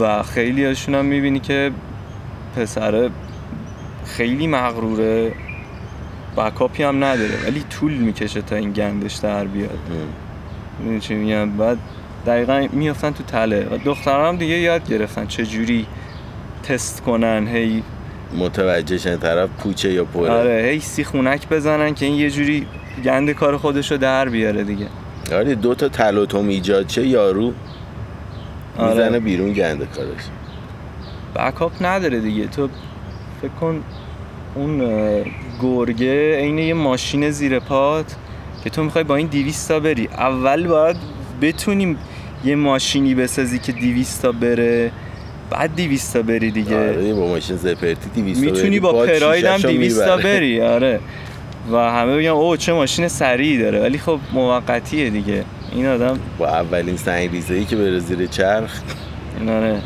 و 0.00 0.22
خیلی 0.22 0.64
هاشون 0.64 0.94
هم 0.94 1.04
می‌بینی 1.04 1.40
که 1.40 1.70
پسره 2.56 3.10
خیلی 4.04 4.46
مغروره. 4.46 5.32
بکاپی 6.40 6.82
هم 6.82 7.04
نداره 7.04 7.44
ولی 7.46 7.64
طول 7.70 7.92
می‌کشه 7.92 8.42
تا 8.42 8.56
این 8.56 8.72
گندش 8.72 9.14
در 9.14 9.44
بیاد. 9.44 9.78
می‌دونی 10.78 11.00
چی 11.00 11.14
میگم؟ 11.14 11.50
بعد 11.50 11.78
دقیقا 12.26 12.68
میافتن 12.72 13.10
تو 13.10 13.22
تله. 13.22 13.66
و 13.70 13.78
دخترها 13.84 14.28
هم 14.28 14.36
دیگه 14.36 14.58
یاد 14.58 14.88
گرفتن 14.88 15.26
چه 15.26 15.46
جوری 15.46 15.86
تست 16.62 17.02
کنن 17.02 17.48
هی 17.48 17.82
متوجه 18.38 18.98
شن 18.98 19.16
طرف 19.16 19.48
پوچه 19.58 19.92
یا 19.92 20.04
پره. 20.04 20.30
آره 20.30 20.70
هی 20.72 20.80
سیخونک 20.80 21.48
بزنن 21.48 21.94
که 21.94 22.06
این 22.06 22.14
یه 22.14 22.30
جوری 22.30 22.66
گند 23.04 23.30
کار 23.30 23.56
خودش 23.56 23.92
رو 23.92 23.98
در 23.98 24.28
بیاره 24.28 24.64
دیگه. 24.64 24.86
آره 25.32 25.54
دو 25.54 25.74
تا 25.74 25.88
تلاطم 25.88 26.48
ایجاد 26.48 26.86
چه 26.86 27.06
یارو 27.06 27.52
آره. 28.78 28.90
می‌زنه 28.90 29.20
بیرون 29.20 29.52
گنده 29.52 29.86
کارش. 29.86 30.22
بکاپ 31.36 31.72
نداره 31.80 32.20
دیگه. 32.20 32.46
تو 32.46 32.68
فکر 33.42 33.50
کن 33.60 33.82
اون 34.54 34.80
گرگه 35.62 36.36
عین 36.36 36.58
یه 36.58 36.74
ماشین 36.74 37.30
زیر 37.30 37.58
پات 37.58 38.16
که 38.64 38.70
تو 38.70 38.82
می‌خوای 38.82 39.04
با 39.04 39.16
این 39.16 39.26
200 39.26 39.68
تا 39.68 39.80
بری. 39.80 40.08
اول 40.12 40.66
باید 40.66 40.96
بتونیم 41.42 41.98
یه 42.44 42.56
ماشینی 42.56 43.14
بسازی 43.14 43.58
که 43.58 43.72
200 43.72 44.22
تا 44.22 44.32
بره. 44.32 44.92
بعد 45.50 45.76
200 45.76 46.12
تا 46.12 46.22
بری 46.22 46.50
دیگه. 46.50 46.76
آره 46.76 47.14
با 47.14 47.26
ماشین 47.26 47.56
زپرتی 47.56 48.22
200 48.22 48.40
می‌تونی 48.40 48.80
با 48.80 48.92
پراید 48.92 49.44
هم 49.44 49.60
200 49.60 50.04
تا 50.04 50.16
بری. 50.16 50.60
آره. 50.60 51.00
و 51.72 51.76
همه 51.76 52.16
بگم 52.16 52.34
او 52.34 52.56
چه 52.56 52.72
ماشین 52.72 53.08
سریعی 53.08 53.58
داره. 53.58 53.80
ولی 53.80 53.98
خب 53.98 54.18
موقتیه 54.32 55.10
دیگه. 55.10 55.44
این 55.72 55.86
آدم 55.86 56.18
با 56.38 56.48
اولین 56.48 56.96
سنگریزه 56.96 57.54
ای 57.54 57.64
که 57.64 57.76
بره 57.76 57.98
زیر 57.98 58.26
چرخ. 58.26 58.80
این 59.40 59.80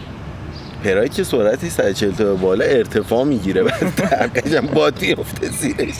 پراید 0.85 1.15
که 1.15 1.25
سرعتی 1.25 1.71
140 1.71 2.13
تا 2.13 2.25
به 2.25 2.35
بالا 2.35 2.65
ارتفاع 2.65 3.25
می‌گیره 3.25 3.63
بعد 3.63 3.95
دقیقش 3.97 4.53
هم 4.53 4.67
باد 4.67 5.03
میفته 5.03 5.49
زیرش. 5.49 5.95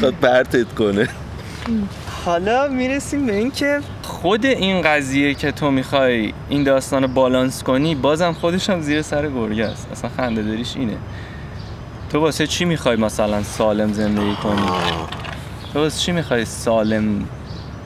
خود 0.00 0.20
پرتت 0.20 0.74
کنه. 0.74 1.08
حالا 2.24 2.68
می‌رسیم 2.68 3.26
به 3.26 3.36
اینکه 3.36 3.80
خود 4.02 4.46
این 4.46 4.82
قضیه 4.82 5.34
که 5.34 5.52
تو 5.52 5.70
می‌خوای 5.70 6.32
این 6.48 6.62
داستان 6.62 7.02
رو 7.02 7.08
بالانس 7.08 7.62
کنی 7.62 7.94
بازم 7.94 8.32
خودش 8.32 8.70
هم 8.70 8.80
زیر 8.80 9.02
سر 9.02 9.28
گرگه 9.28 9.64
است. 9.64 9.88
اصلا 9.92 10.10
خنده 10.16 10.42
داریش 10.42 10.76
اینه. 10.76 10.96
تو 12.10 12.20
واسه 12.20 12.46
چی 12.46 12.64
می‌خوای 12.64 12.96
مثلا 12.96 13.42
سالم 13.42 13.92
زندگی 13.92 14.34
کنی؟ 14.42 14.66
تو 15.72 15.78
واسه 15.80 15.98
چی 15.98 16.12
می‌خوای 16.12 16.44
سالم 16.44 17.24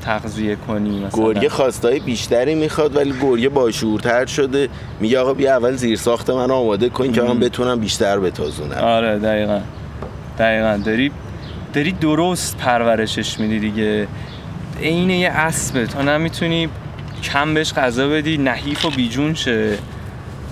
تغذیه 0.05 0.57
کنی 0.57 1.05
مثلا؟ 1.05 1.25
گرگه 1.25 1.49
خواستای 1.49 2.01
بیشتری 2.01 2.55
می‌خواد 2.55 2.97
ولی 2.97 3.15
گرگه 3.23 3.49
باشورتر 3.49 4.27
شده. 4.27 4.69
میگه 5.01 5.19
آقا 5.19 5.35
بیا 5.35 5.57
اول 5.57 5.77
زیر 5.77 5.97
ساخت 5.97 6.31
من 6.31 6.51
آماده 6.51 6.89
کن 6.89 7.13
که 7.13 7.23
من 7.23 7.39
بتونم 7.39 7.81
بیشتر 7.81 8.19
بتازونم. 8.19 8.77
آره 8.77 9.19
دقیقا. 9.19 9.61
دقیقا. 10.39 10.77
داری 10.85 11.11
داری 11.73 11.93
درست 11.93 12.57
پرورشش 12.57 13.41
میدی 13.41 13.59
دیگه. 13.59 14.09
عین 14.83 15.11
یه 15.11 15.31
اسبه 15.31 15.87
تا 15.87 16.03
نمی‌تونی 16.03 16.69
کم 17.23 17.55
بهش 17.55 17.73
غذا 17.73 18.09
بدی 18.09 18.39
نحیف 18.39 18.85
و 18.85 18.91
بیجون 18.91 19.35
شه. 19.35 19.79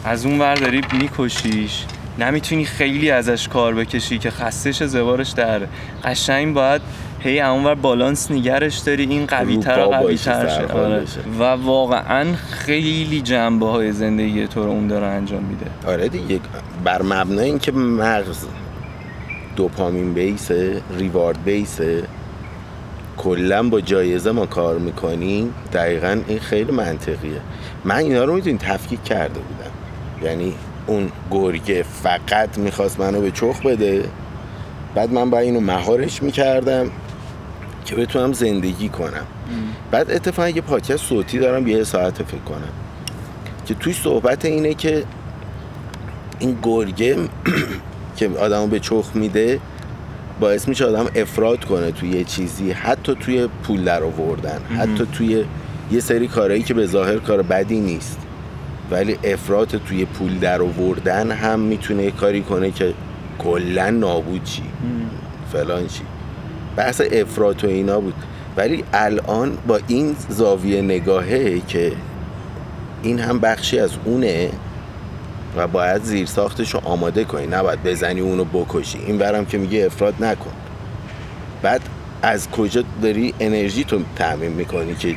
از 0.04 0.26
اون 0.26 0.38
ور 0.38 0.54
داری 0.54 0.80
میکشیش. 0.92 1.85
نمی‌تونی 2.19 2.64
خیلی 2.64 3.11
ازش 3.11 3.49
کار 3.49 3.75
بکشی 3.75 4.19
که 4.19 4.30
خستش 4.30 4.83
زوارش 4.83 5.30
در. 5.30 5.61
قشنگ 6.04 6.54
باید 6.54 6.83
هی 7.20 7.40
اونور 7.40 7.74
بالانس 7.74 8.30
نگرش 8.30 8.78
داری 8.78 9.06
این 9.06 9.26
قوی 9.26 9.56
تر 9.56 9.78
و 9.78 9.90
قوی 9.90 10.16
تر 10.16 10.66
آره. 10.72 11.04
و 11.38 11.42
واقعا 11.42 12.34
خیلی 12.50 13.20
جنبه 13.20 13.66
های 13.66 13.92
زندگی 13.92 14.46
تو 14.46 14.64
رو 14.64 14.70
اون 14.70 14.86
داره 14.86 15.06
انجام 15.06 15.42
میده. 15.42 15.66
آره 15.86 16.08
دیگه. 16.08 16.40
بر 16.84 17.02
مبنای 17.02 17.46
اینکه 17.46 17.72
مغز 17.72 18.44
دوپامین 19.56 20.14
بیسه 20.14 20.82
ریوارد 20.98 21.44
بیسه 21.44 22.02
کلا 23.16 23.68
با 23.68 23.80
جایزه 23.80 24.30
ما 24.30 24.46
کار 24.46 24.78
می‌کنیم 24.78 25.54
دقیقا 25.72 26.20
این 26.28 26.38
خیلی 26.38 26.72
منطقیه. 26.72 27.40
من 27.84 27.96
اینا 27.96 28.24
رو 28.24 28.34
می‌دونی 28.34 28.58
تفکیک 28.58 29.04
کرده 29.04 29.40
بودم. 29.40 29.70
یعنی 30.30 30.54
اون 30.86 31.08
گرگه 31.30 31.82
فقط 31.82 32.58
می‌خواست 32.58 33.00
منو 33.00 33.20
به 33.20 33.30
چخ 33.30 33.62
بده. 33.66 34.04
بعد 34.94 35.12
من 35.12 35.30
با 35.30 35.38
اینو 35.38 35.60
مهارش 35.60 36.22
می‌کردم. 36.22 36.90
که 37.84 37.96
بتونم 37.96 38.32
زندگی 38.32 38.88
کنم. 38.88 39.26
بعد 39.90 40.10
اتفاقا 40.10 40.49
یه 40.49 40.60
پادکست 40.60 41.04
صوتی 41.04 41.38
دارم 41.38 41.66
یه 41.66 41.84
ساعت 41.84 42.22
فکر 42.22 42.38
کنم. 42.38 42.68
که 43.66 43.75
توی 43.75 43.92
صحبت 43.92 44.44
اینه 44.44 44.75
که 44.75 45.04
این 46.38 46.58
گرگه 46.62 47.16
که 48.16 48.30
آدمو 48.38 48.66
به 48.66 48.80
چخ 48.80 49.10
میده 49.14 49.60
باعث 50.40 50.68
میشه 50.68 50.84
آدم 50.84 51.06
افراد 51.14 51.64
کنه 51.64 51.92
توی 51.92 52.08
یه 52.08 52.25
چیزی 52.25 52.70
حتی 52.70 53.14
توی 53.14 53.49
پول 53.62 53.84
در 53.84 54.02
آوردن 54.02 54.60
حتی 54.78 55.06
توی 55.12 55.44
یه 55.92 56.00
سری 56.00 56.28
کارهایی 56.28 56.62
که 56.62 56.75
به 56.75 56.87
ظاهر 56.87 57.16
کار 57.18 57.42
بدی 57.42 57.80
نیست. 57.80 58.18
ولی 58.90 59.18
افراط 59.25 59.76
توی 59.76 60.04
پول 60.04 60.38
در 60.38 60.62
آوردن 60.62 61.30
هم 61.30 61.60
می‌تونه 61.60 62.10
کاری 62.10 62.42
کنه 62.42 62.70
که 62.70 62.94
کلا 63.38 63.90
نابود 63.90 64.44
چی. 64.44 64.62
فلان 65.52 65.87
چی. 65.87 66.02
بحث 66.76 67.00
افراط 67.12 67.64
و 67.64 67.66
اینا 67.66 68.00
بود. 68.00 68.14
ولی 68.56 68.84
الان 68.92 69.58
با 69.66 69.80
این 69.86 70.16
زاویه 70.28 70.82
نگاهه 70.82 71.60
که 71.68 71.92
این 73.02 73.18
هم 73.18 73.38
بخشی 73.38 73.78
از 73.78 73.90
اونه 74.04 74.50
و 75.56 75.66
باید 75.66 76.02
زیر 76.02 76.26
ساختش 76.26 76.74
رو 76.74 76.80
آماده 76.84 77.24
کنی. 77.24 77.46
نباید 77.46 77.82
بزنی 77.82 78.20
اونو 78.20 78.44
بکشی. 78.44 78.98
این 78.98 79.18
برم 79.18 79.46
که 79.46 79.58
میگه 79.58 79.86
افراد 79.86 80.24
نکن. 80.24 80.52
بعد 81.62 81.80
از 82.22 82.50
کجا 82.50 82.84
داری 83.02 83.34
انرژی 83.40 83.84
تو 83.84 84.00
تعمین 84.16 84.52
می‌کنی 84.52 84.94
که 84.94 85.14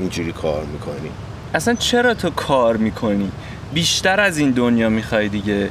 اینجوری 0.00 0.32
کار 0.32 0.64
می‌کنی؟ 0.72 1.10
اصلا 1.54 1.74
چرا 1.74 2.14
تو 2.14 2.30
کار 2.30 2.76
می‌کنی؟ 2.76 3.30
بیشتر 3.74 4.20
از 4.20 4.38
این 4.38 4.50
دنیا 4.50 4.88
می‌خوای 4.88 5.28
دیگه. 5.28 5.68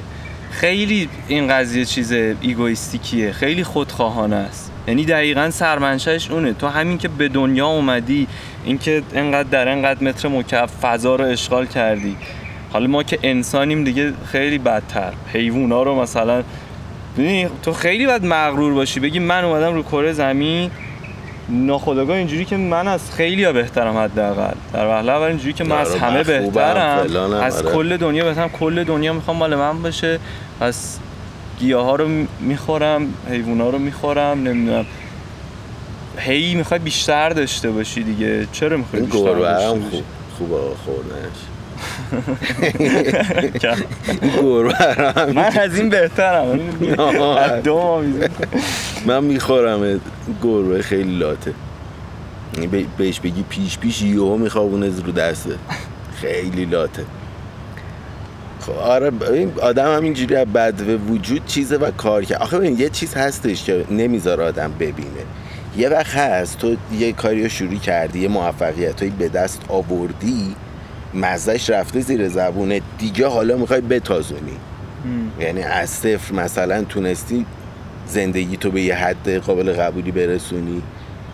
خیلی 0.52 1.10
این 1.28 1.48
قضیه 1.48 1.86
چیز 1.86 2.12
ایگویستیکیه. 2.42 3.32
خیلی 3.32 3.64
خودخواهانه 3.64 4.36
است. 4.36 4.72
یعنی 4.88 5.06
دقیقا 5.06 5.50
سرمنشهش 5.50 6.32
اونه. 6.32 6.54
تو 6.54 6.68
همین 6.68 6.98
که 6.98 7.08
به 7.08 7.28
دنیا 7.28 7.68
اومدی 7.68 8.28
اینکه 8.66 9.04
انقدر 9.14 9.50
در 9.50 9.68
انقدر 9.68 10.04
متر 10.04 10.28
مکعب 10.28 10.70
فضا 10.82 11.16
رو 11.16 11.26
اشغال 11.26 11.66
کردی. 11.66 12.18
حالا 12.74 12.88
ما 12.88 13.04
که 13.04 13.20
انسانیم 13.24 13.84
دیگه 13.84 14.14
خیلی 14.32 14.58
بدتر. 14.58 15.14
حیوونا 15.34 15.84
رو 15.84 16.02
مثلا 16.02 16.44
تو 17.64 17.74
خیلی 17.74 18.06
باید 18.06 18.26
مغرور 18.26 18.74
باشی. 18.74 19.00
بگی 19.00 19.20
من 19.20 19.44
اومدم 19.44 19.74
رو 19.74 19.84
کره 19.84 20.14
زمین. 20.14 20.72
ناخودآگاه 21.50 22.18
اینجوری 22.18 22.46
که 22.46 22.58
من 22.58 22.88
از 22.88 23.12
خیلی 23.12 23.44
ها 23.44 23.54
بهترم 23.54 23.98
حداقل. 23.98 24.54
در 24.74 24.88
وهله 24.88 25.12
اول 25.12 25.28
اینجوری 25.28 25.54
که 25.54 25.64
من 25.64 25.78
از 25.78 25.92
آره، 25.92 26.00
همه 26.00 26.24
بهترم. 26.24 27.34
از 27.34 27.62
آره. 27.62 27.76
کل 27.76 27.98
دنیا 27.98 28.24
بهترم. 28.24 28.50
کل 28.50 28.84
دنیا 28.84 29.14
می‌خوام 29.14 29.38
مال 29.38 29.56
من 29.56 29.82
باشه. 29.82 30.20
از 30.62 30.98
گیاه 31.60 31.86
ها 31.86 31.96
رو 31.96 32.08
می‌خورم 32.40 33.08
حیوان 33.30 33.62
ها 33.62 33.70
رو 33.70 33.80
می‌خورم 33.80 34.44
نمی‌دونم. 34.44 34.86
هی 36.18 36.56
می‌خوای 36.56 36.80
بیشتر 36.80 37.30
داشته 37.30 37.72
باشی 37.72 38.04
دیگه. 38.04 38.48
چرا 38.52 38.78
می‌خوای 38.78 39.02
بیشتر 39.02 39.18
داشته 39.40 39.80
باشی؟ 39.80 40.04
خوب 40.38 40.38
خوب 40.38 40.54
آقا 40.54 40.76
خوردنش. 40.76 41.38
من 45.36 45.58
از 45.60 45.78
این 45.78 45.90
بهترم. 45.90 46.60
من 49.08 49.24
می‌خورم 49.24 50.00
گربه 50.44 50.82
خیلی 50.82 51.18
لاته. 51.18 51.54
یعنی 52.54 52.68
به- 52.68 52.86
بهش 52.98 53.20
بگی 53.20 53.44
پیش 53.50 53.78
پیش 53.78 54.02
یهو 54.02 54.38
میخوابونه 54.38 54.90
رو 55.06 55.12
دسته 55.12 55.56
خیلی 56.22 56.66
لاته. 56.66 57.06
خب 58.66 58.72
آره 58.72 59.12
این 59.34 59.52
آدم 59.62 59.96
هم 59.96 60.04
اینجوری 60.04 60.36
از 60.36 60.48
بد 60.48 60.74
به 60.74 60.98
وجود 60.98 61.46
چیزه 61.46 61.78
و 61.78 61.92
کار 61.92 62.24
که 62.26 62.38
آخه 62.38 62.58
ببین 62.58 62.80
یه 62.80 62.90
چیز 62.90 63.14
هستش 63.14 63.64
که 63.64 63.86
نمی‌ذاره 63.92 64.44
آدم 64.44 64.72
ببینه. 64.80 65.26
یه 65.78 65.90
وقت 65.90 66.16
هست 66.16 66.58
تو 66.58 66.76
یه 67.00 67.14
کاری 67.14 67.44
رو 67.44 67.50
شروع 67.50 67.76
کردی 67.76 68.20
یه 68.20 68.28
موفقیت 68.28 69.04
به 69.04 69.30
دست 69.30 69.62
آوردی 69.70 70.56
مزهش 71.14 71.70
رفته 71.70 72.00
زیر 72.00 72.30
زبونه 72.30 72.82
دیگه 72.98 73.28
حالا 73.28 73.58
می‌خوای 73.58 73.82
بتازونی. 73.82 74.58
یعنی 75.40 75.62
از 75.62 75.90
صفر 75.90 76.34
مثلا 76.34 76.84
تونستی 76.84 77.46
زندگی 78.08 78.58
تو 78.58 78.72
به 78.72 78.82
یه 78.82 78.96
حد 78.96 79.30
قابل 79.30 79.74
قبولی 79.74 80.12
برسونی. 80.12 80.82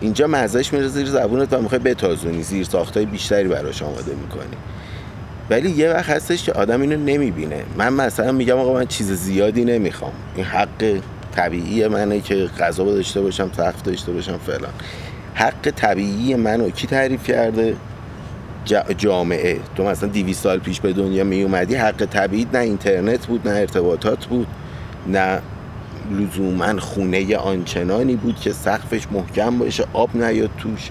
اینجا 0.00 0.26
مزهش 0.26 0.72
میره 0.72 0.88
زیر 0.88 1.06
زبونت 1.06 1.52
و 1.52 1.62
می‌خوای 1.62 1.80
بتازونی. 1.80 2.42
زیر 2.42 2.64
ساختای 2.64 3.06
بیشتری 3.06 3.48
براش 3.48 3.82
آماده 3.82 4.14
می‌کنی. 4.14 4.56
ولی 5.52 5.70
یه 5.70 5.90
وقت 5.90 6.10
هستش 6.10 6.42
که 6.44 6.52
آدم 6.52 6.80
اینو 6.80 6.96
نمی‌بینه. 6.96 7.64
من 7.76 7.92
مثلا 7.92 8.32
میگم 8.32 8.58
آقا 8.58 8.74
من 8.74 8.86
چیز 8.86 9.12
زیادی 9.12 9.64
نمی‌خوام. 9.64 10.12
این 10.36 10.44
حق 10.44 11.00
طبیعی 11.36 11.88
منه 11.88 12.20
که 12.20 12.34
غذا 12.58 12.84
داشته 12.84 13.20
باشم 13.20 13.50
سقف 13.56 13.82
داشته 13.82 14.12
باشم 14.12 14.38
فلان. 14.46 14.72
حق 15.34 15.70
طبیعی 15.76 16.34
منو 16.34 16.70
کی 16.70 16.86
تعریف 16.86 17.24
کرده؟ 17.26 17.76
جا- 18.64 18.92
جامعه. 18.98 19.56
تو 19.76 19.84
مثلا 19.84 20.08
200 20.08 20.42
سال 20.42 20.58
پیش 20.58 20.80
به 20.80 20.92
دنیا 20.92 21.24
می 21.24 21.42
اومدی 21.42 21.74
حق 21.74 22.04
طبیعی 22.04 22.46
نه 22.52 22.58
اینترنت 22.58 23.26
بود 23.26 23.48
نه 23.48 23.54
ارتباطات 23.54 24.26
بود 24.26 24.46
نه 25.06 25.40
لزوما 26.10 26.80
خونه 26.80 27.36
آنچنانی 27.36 28.16
بود 28.16 28.40
که 28.40 28.52
سقفش 28.52 29.06
محکم 29.12 29.58
باشه 29.58 29.84
آب 29.92 30.16
نیاد 30.16 30.50
توش 30.58 30.90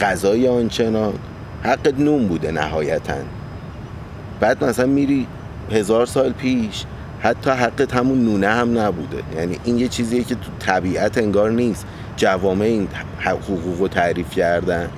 غذای 0.00 0.48
آنچنان. 0.48 1.14
حق 1.62 1.94
نون 2.00 2.28
بوده 2.28 2.50
نهایتا. 2.50 3.14
بعد 4.40 4.64
مثلا 4.64 4.86
میری 4.86 5.26
هزار 5.72 6.06
سال 6.06 6.32
پیش 6.32 6.84
حتی 7.20 7.50
حقت 7.50 7.94
همون 7.94 8.24
نونه 8.24 8.48
هم 8.48 8.78
نبوده. 8.78 9.22
یعنی 9.36 9.58
این 9.64 9.78
یه 9.78 9.88
چیزیه 9.88 10.24
که 10.24 10.34
تو 10.34 10.50
طبیعت 10.58 11.18
انگار 11.18 11.50
نیست. 11.50 11.86
جوامع 12.16 12.64
این 12.64 12.88
حقوق 13.20 13.78
رو 13.78 13.88
تعریف 13.88 14.30
کردن. 14.30 14.88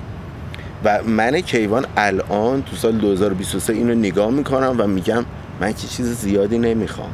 و 0.83 1.03
من 1.03 1.41
کیوان 1.41 1.85
الان 1.97 2.63
تو 2.63 2.75
سال 2.75 2.97
2023 2.97 3.73
اینو 3.73 3.95
نگاه 3.95 4.29
می‌کنم 4.31 4.75
و 4.77 4.87
میگم 4.87 5.25
من 5.61 5.73
که 5.73 5.87
چیز 5.87 6.05
زیادی 6.05 6.57
نمی‌خوام. 6.57 7.09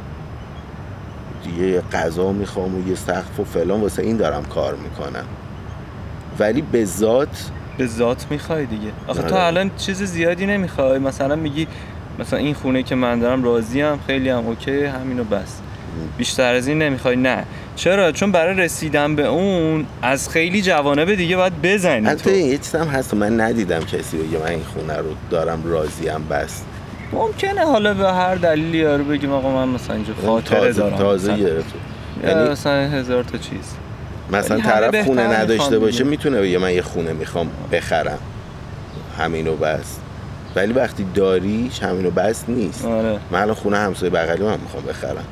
یه 1.60 1.82
غذا 1.92 2.32
می‌خوام 2.32 2.74
و 2.74 2.88
یه 2.88 2.94
سقف 2.94 3.40
و 3.40 3.44
فلان 3.44 3.80
واسه 3.80 4.02
این 4.02 4.16
دارم 4.16 4.44
کار 4.44 4.74
می‌کنم. 4.74 5.24
ولی 6.38 6.62
به 6.62 6.84
ذات 6.84 7.50
به 7.78 7.86
ذات 7.86 8.26
می‌خوای 8.30 8.66
دیگه. 8.66 8.90
آخه 9.06 9.22
تو 9.22 9.34
آره. 9.34 9.44
الان 9.44 9.70
چیز 9.76 10.02
زیادی 10.02 10.46
نمی‌خوای. 10.46 10.98
مثلا 10.98 11.36
میگی 11.36 11.66
مثلا 12.18 12.38
این 12.38 12.54
خونه 12.54 12.82
که 12.82 12.94
من 12.94 13.18
دارم 13.18 13.44
راضیم 13.44 13.98
خیلی 14.06 14.28
هم 14.28 14.46
اوکی 14.46 14.84
همینو 14.84 15.24
بس. 15.24 15.60
بیشتر 16.18 16.54
از 16.54 16.66
این 16.66 16.78
نمی‌خوای؟ 16.78 17.16
نه. 17.16 17.44
چرا؟ 17.76 18.12
چون 18.12 18.32
برای 18.32 18.56
رسیدن 18.56 19.16
به 19.16 19.26
اون 19.26 19.86
از 20.02 20.28
خیلی 20.28 20.62
جوانب 20.62 21.14
دیگه 21.14 21.36
باید 21.36 21.62
بزنی 21.62 22.06
حتی 22.06 22.30
تو. 22.30 22.30
یه 22.30 22.58
هم 22.74 22.88
هست 22.88 23.14
من 23.14 23.40
ندیدم 23.40 23.80
کسی 23.80 24.16
بگه 24.16 24.38
من 24.38 24.46
این 24.46 24.62
خونه 24.62 24.96
رو 24.96 25.08
دارم 25.30 25.62
راضیم 25.64 26.26
بس. 26.30 26.62
ممکنه 27.12 27.64
حالا 27.64 27.94
به 27.94 28.12
هر 28.12 28.34
دلیلی 28.34 28.78
یارو 28.78 29.04
بگیم 29.04 29.32
آقا 29.32 29.66
من 29.66 29.74
مثلا 29.74 29.94
اینجا 29.96 30.14
خاطره 30.26 30.60
تازه 30.60 30.80
دارم 30.80 30.96
تازه 30.96 31.32
مثلا. 31.32 31.62
یعنی 32.24 32.50
مثلا 32.50 32.88
هزار 32.88 33.22
تا 33.22 33.38
چیز. 33.38 33.74
مثلا 34.32 34.58
همه 34.58 34.90
طرف 34.90 35.04
خونه 35.04 35.40
نداشته 35.40 35.78
باشه. 35.78 36.04
می‌تونه 36.04 36.40
بگه 36.40 36.58
من 36.58 36.74
یه 36.74 36.82
خونه 36.82 37.12
می‌خوام 37.12 37.50
بخرم. 37.72 38.18
همینو 39.18 39.56
بس. 39.56 39.96
ولی 40.56 40.72
وقتی 40.72 41.06
داریش 41.14 41.82
همینو 41.82 42.10
بس 42.10 42.44
نیست. 42.48 42.84
آره. 42.84 43.18
من 43.30 43.40
الان 43.40 43.54
خونه 43.54 43.76
همسایه 43.76 44.12
بغلی 44.12 44.44
من 44.44 44.58
می‌خوام 44.60 44.84
بخرم. 44.88 45.24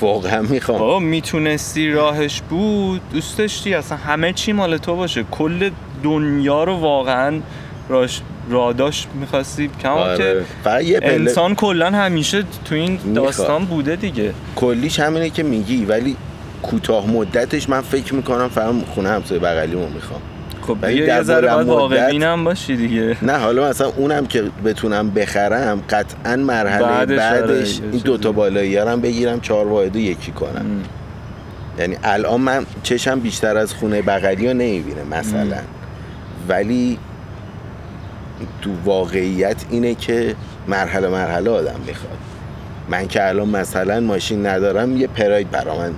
واقعا 0.00 0.42
می‌خوام. 0.42 0.78
بابا 0.78 0.98
می‌تونستی 0.98 1.92
راهش 1.92 2.42
بود؟ 2.50 3.00
دوست 3.12 3.38
داشتی؟ 3.38 3.74
اصلا 3.74 3.98
همه 3.98 4.32
چی 4.32 4.52
مال 4.52 4.76
تو 4.76 4.96
باشه. 4.96 5.24
کل 5.30 5.70
دنیا 6.02 6.64
رو 6.64 6.76
واقعا 6.76 7.40
راش 7.88 8.20
راداش 8.50 9.06
می‌خواستی؟ 9.14 9.70
کما 9.82 9.92
آره. 9.92 10.16
که 10.16 10.44
فقط 10.64 10.82
یه 10.82 11.00
پله 11.00 11.12
انسان 11.12 11.54
کلا 11.54 11.90
همیشه 11.90 12.44
تو 12.64 12.74
این. 12.74 12.98
داستان 13.14 13.64
بوده 13.64 13.96
دیگه. 13.96 14.32
کلیش 14.56 15.00
همینه 15.00 15.30
که 15.30 15.42
میگی 15.42 15.84
ولی 15.84 16.16
کوتاه 16.62 17.10
مدتش 17.10 17.68
من 17.68 17.80
فکر 17.80 18.14
می‌کنم 18.14 18.48
فقط 18.48 18.74
خونه 18.94 19.08
همسایه 19.08 19.40
بغلیمو 19.40 19.88
می‌خوام. 19.88 20.20
خب 20.62 20.90
یه 20.90 21.22
ذره 21.22 21.54
باید 21.54 21.66
واقع 21.66 21.96
مدت- 21.96 22.10
بینم 22.10 22.44
باشی 22.44 22.76
دیگه. 22.76 23.16
نه 23.22 23.32
حالا 23.32 23.68
مثلا 23.68 23.86
اونم 23.96 24.26
که 24.26 24.42
بتونم 24.64 25.10
بخرم 25.10 25.82
قطعا 25.90 26.36
مرحله 26.36 26.82
بعدش 26.82 27.18
بعدش, 27.18 27.78
آره، 27.78 27.86
یه 27.86 27.92
این. 27.92 28.02
دوتا 28.04 28.32
بالایی 28.32 28.76
هم 28.76 29.00
بگیرم 29.00 29.40
چهار 29.40 29.66
واحد 29.66 29.96
یکی 29.96 30.32
کنم. 30.32 30.48
ام. 30.56 30.82
یعنی 31.78 31.96
الان 32.04 32.40
من 32.40 32.66
چشم 32.82 33.20
بیشتر 33.20 33.56
از 33.56 33.74
خونه 33.74 34.02
بغلی 34.02 34.46
رو 34.48 34.54
نمی‌بینه 34.54 35.04
مثلا. 35.10 35.58
ولی 36.48 36.98
تو 38.62 38.70
واقعیت 38.84 39.64
اینه 39.70 39.94
که 39.94 40.34
مرحله 40.68 41.08
مرحله 41.08 41.50
آدم 41.50 41.80
می‌خواد. 41.86 42.18
من 42.90 43.08
که 43.08 43.28
الان 43.28 43.48
مثلا 43.48 44.00
ماشین 44.00 44.46
ندارم 44.46 44.96
یه 44.96 45.06
پراید 45.06 45.50
برا 45.50 45.78
من 45.78 45.92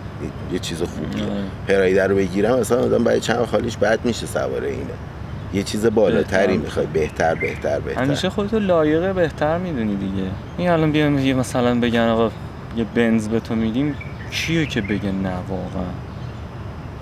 یه 0.53 0.59
چیز 0.59 0.83
خوبیه. 0.83 1.25
پراید 1.69 1.99
رو 1.99 2.17
بگیرم 2.17 2.59
مثلا 2.59 2.79
آدم 2.79 3.05
برای 3.05 3.21
چند 3.21 3.47
خالیش 3.47 3.77
بد 3.77 3.99
میشه 4.05 4.27
سواره 4.27 4.69
اینه. 4.69 4.95
یه 5.55 5.63
چیز 5.63 5.87
بالاتری. 5.87 6.57
می‌خوای 6.57 6.87
بهتر 6.87 7.35
بهتر 7.35 7.81
بهتر. 7.81 8.03
همیشه 8.03 8.31
خودتو 8.31 8.59
لایق 8.59 9.13
بهتر 9.13 9.59
می‌دونی 9.59 9.97
دیگه. 9.97 10.29
این 10.59 10.71
الان 10.71 10.93
بیام 10.93 11.19
یه 11.19 11.35
مثلا 11.35 11.81
بگن 11.81 12.09
آقا 12.09 12.31
یه 12.77 12.85
بنز 12.95 13.29
به 13.29 13.41
تو 13.41 13.55
میدیم 13.55 13.97
کیه 14.31 14.67
که 14.67 14.81
بگه 14.81 15.13
نه 15.13 15.35
واقعا؟ 15.49 16.12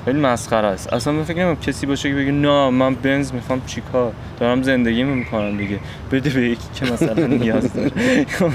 خیلی 0.05 0.21
مسخره 0.21 0.69
است. 0.69 0.93
اصلا 0.93 1.13
من 1.13 1.23
فکر 1.25 1.39
نمی‌کنم 1.39 1.61
کسی 1.67 1.87
باشه 1.87 2.09
که 2.09 2.15
بگه 2.15 2.33
نه 2.33 2.71
من 2.71 2.95
بنز 2.95 3.33
می‌خوام 3.33 3.63
چیکار؟ 3.67 4.13
دارم 4.41 4.63
زندگی 4.63 5.03
می‌کنم 5.03 5.57
دیگه. 5.57 5.79
بده 6.13 6.31
به 6.31 6.41
یکی 6.43 6.69
که 6.75 6.93
مثلا 6.93 7.27
نیاز 7.37 7.73
داره. 7.73 7.91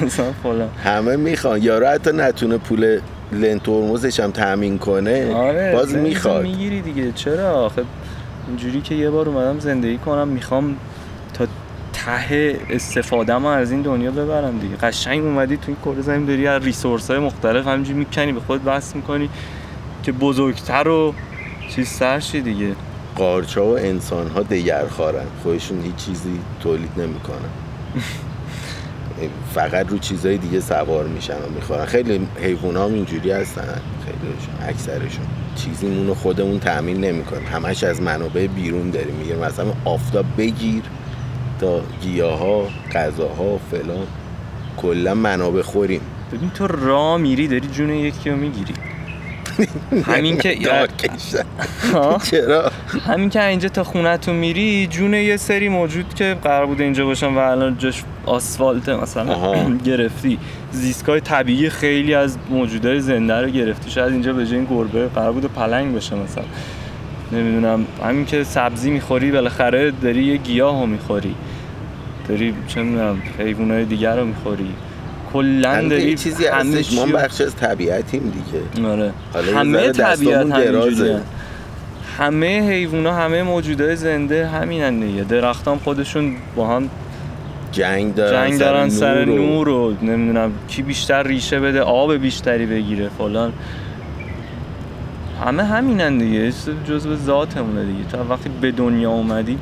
مثلا 0.05 0.31
فلان. 0.43 0.69
همه 0.83 1.15
می‌خوان. 1.15 1.61
یارو 1.63 1.87
حتی 1.87 2.11
نتونه 2.11 2.57
پول 2.57 2.99
لنت 3.31 3.63
ترمزش 3.63 4.19
هم 4.19 4.31
تامین 4.31 4.77
کنه 4.77 5.33
آره 5.35 5.73
باز 5.73 5.95
می‌خواد. 5.95 6.43
می‌گیری 6.43 6.81
دیگه. 6.81 7.11
چرا؟ 7.11 7.65
آخه 7.65 7.83
اینجوری 8.47 8.81
که 8.81 8.95
یه 8.95 9.09
بار 9.09 9.29
اومدم 9.29 9.59
زندگی 9.59 9.97
کنم 9.97 10.27
می‌خوام 10.27 10.75
تا 11.33 11.47
ته 11.93 12.55
استفادهم 12.69 13.45
از 13.45 13.71
این 13.71 13.81
دنیا 13.81 14.11
ببرم 14.11 14.57
دیگه. 14.59 14.75
قشنگ 14.75 15.23
اومدی 15.23 15.57
تو 15.57 15.63
این 15.67 15.77
کره 15.85 16.01
زمین 16.01 16.25
داری 16.25 16.47
از 16.47 16.63
ریسورس 16.63 17.11
های 17.11 17.19
مختلف 17.19 17.67
همینجوری 17.67 17.99
می‌کنی 17.99 18.31
به 18.31 18.39
خود 18.39 18.63
بس 18.63 18.95
می‌کنی 18.95 19.29
که 20.03 20.11
بزرگتر 20.11 20.87
و 20.87 21.13
چیز 21.69 21.87
سرشی 21.87 22.41
دیگه. 22.41 22.75
قارچا 23.15 23.65
و 23.65 23.77
انسان 23.77 24.27
ها 24.27 24.41
دگرخوارن. 24.41 25.25
خودشون 25.43 25.81
هیچ 25.81 25.95
چیزی 25.95 26.39
تولید 26.59 26.91
نمی‌کنن. 26.97 27.49
فقط 29.55 29.89
رو 29.89 29.97
چیزای 29.97 30.37
دیگه 30.37 30.59
سوار 30.59 31.05
میشن 31.05 31.33
و 31.33 31.49
می‌خورن. 31.55 31.85
خیلی 31.85 32.27
حیوان 32.41 32.77
هم 32.77 32.93
اینجوری 32.93 33.31
هستن. 33.31 33.81
خیلیشون 34.05 34.69
اکثرشون. 34.69 35.25
چیزیمون 35.55 36.13
خودمون 36.13 36.59
تأمین 36.59 37.01
نمی‌کنیم. 37.01 37.47
همش 37.47 37.83
از 37.83 38.01
منابع 38.01 38.47
بیرون 38.47 38.89
داریم. 38.89 39.15
می‌گیریم 39.15 39.39
مثلا 39.39 39.65
آفتاب 39.85 40.25
بگیر 40.37 40.83
تا 41.59 41.81
گیاها 42.01 42.67
غذاها 42.93 43.57
فلان. 43.71 44.07
کلا 44.77 45.13
منابع 45.15 45.61
خوریم. 45.61 46.01
ببین 46.33 46.49
تو 46.49 46.67
را 46.67 47.17
میری 47.17 47.47
داری 47.47 47.67
جون 47.67 47.89
یکی 47.89 48.29
رو 48.29 48.35
می‌گیری. 48.35 48.73
همین 50.05 50.37
که؟ 50.37 50.57
چرا؟ 52.31 52.71
همین 53.07 53.29
که 53.29 53.45
اینجا 53.45 53.69
تا 53.69 53.83
خونتون 53.83 54.35
میری 54.35 54.87
جون 54.87 55.13
یه 55.13 55.37
سری 55.37 55.69
موجود 55.69 56.13
که 56.13 56.37
قرار 56.43 56.65
بوده 56.65 56.83
اینجا 56.83 57.05
باشن 57.05 57.27
و 57.27 57.37
الان 57.37 57.77
جاش 57.77 58.03
آسفالته 58.25 58.95
مثلا. 58.95 59.35
گرفتی. 59.85 60.39
زیستگاه 60.71 61.19
طبیعی 61.19 61.69
خیلی 61.69 62.13
از 62.13 62.37
موجودای 62.49 62.99
زنده 62.99 63.41
رو 63.41 63.49
گرفتی. 63.49 63.91
شاید 63.91 64.13
اینجا 64.13 64.33
به 64.33 64.45
جای 64.45 64.55
این 64.55 64.67
گربه 64.69 65.07
قرار 65.07 65.31
بوده 65.31 65.47
پلنگ 65.47 65.95
بشه 65.95 66.15
مثلا. 66.15 66.43
نمی‌دونم. 67.31 67.85
همین 68.03 68.25
که 68.25 68.43
سبزی 68.43 68.89
می‌خوری 68.89 69.31
بالاخره 69.31 69.91
داری 69.91 70.23
یه 70.23 70.37
گیاه 70.37 70.81
رو 70.81 70.85
می‌خوری. 70.85 71.35
داری 72.27 72.53
چه 72.67 72.83
می‌دونم 72.83 73.21
حیوانای 73.39 73.85
دیگر 73.85 74.15
رو 74.15 74.25
می‌خوری. 74.25 74.73
کلا 75.33 75.71
همین 75.73 75.89
داری 75.89 76.15
چیزی 76.15 76.45
هستش 76.45 76.93
ما 76.93 77.05
بخش 77.05 77.41
از 77.41 77.55
طبیعتیم 77.55 78.33
دیگه. 78.75 78.87
آره. 78.89 79.13
همه 79.55 79.91
طبیعت. 79.91 80.51
همینجوریه 80.51 81.19
همه 82.17 82.69
حیوونا 82.69 83.13
همه 83.13 83.43
موجودای 83.43 83.95
زنده 83.95 84.47
همینن 84.47 84.99
دیگه. 84.99 85.23
درختان 85.23 85.77
خودشون 85.77 86.35
با 86.55 86.67
هم 86.67 86.89
جنگ 87.71 88.15
دارن 88.15 88.49
جنگ 88.49 88.59
دارن 88.59 88.89
سر 88.89 89.29
و- 89.29 89.35
نور 89.35 89.69
و 89.69 89.93
نمی‌دونم 90.01 90.51
کی 90.67 90.81
بیشتر 90.81 91.23
ریشه 91.23 91.59
بده 91.59 91.81
آب 91.81 92.13
بیشتری 92.15 92.65
بگیره 92.65 93.09
فلان. 93.17 93.53
همه 95.45 95.63
همینن 95.63 96.17
دیگه. 96.17 96.53
جزء 96.87 97.15
ذاتمونه 97.15 97.85
دیگه. 97.85 98.03
تا 98.11 98.25
وقتی 98.29 98.49
به 98.61 98.71
دنیا 98.71 99.11
اومدی 99.11 99.57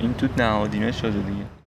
این 0.00 0.14
تو 0.14 0.26
نهادینه 0.38 0.92
شده 0.92 1.10
دیگه. 1.10 1.55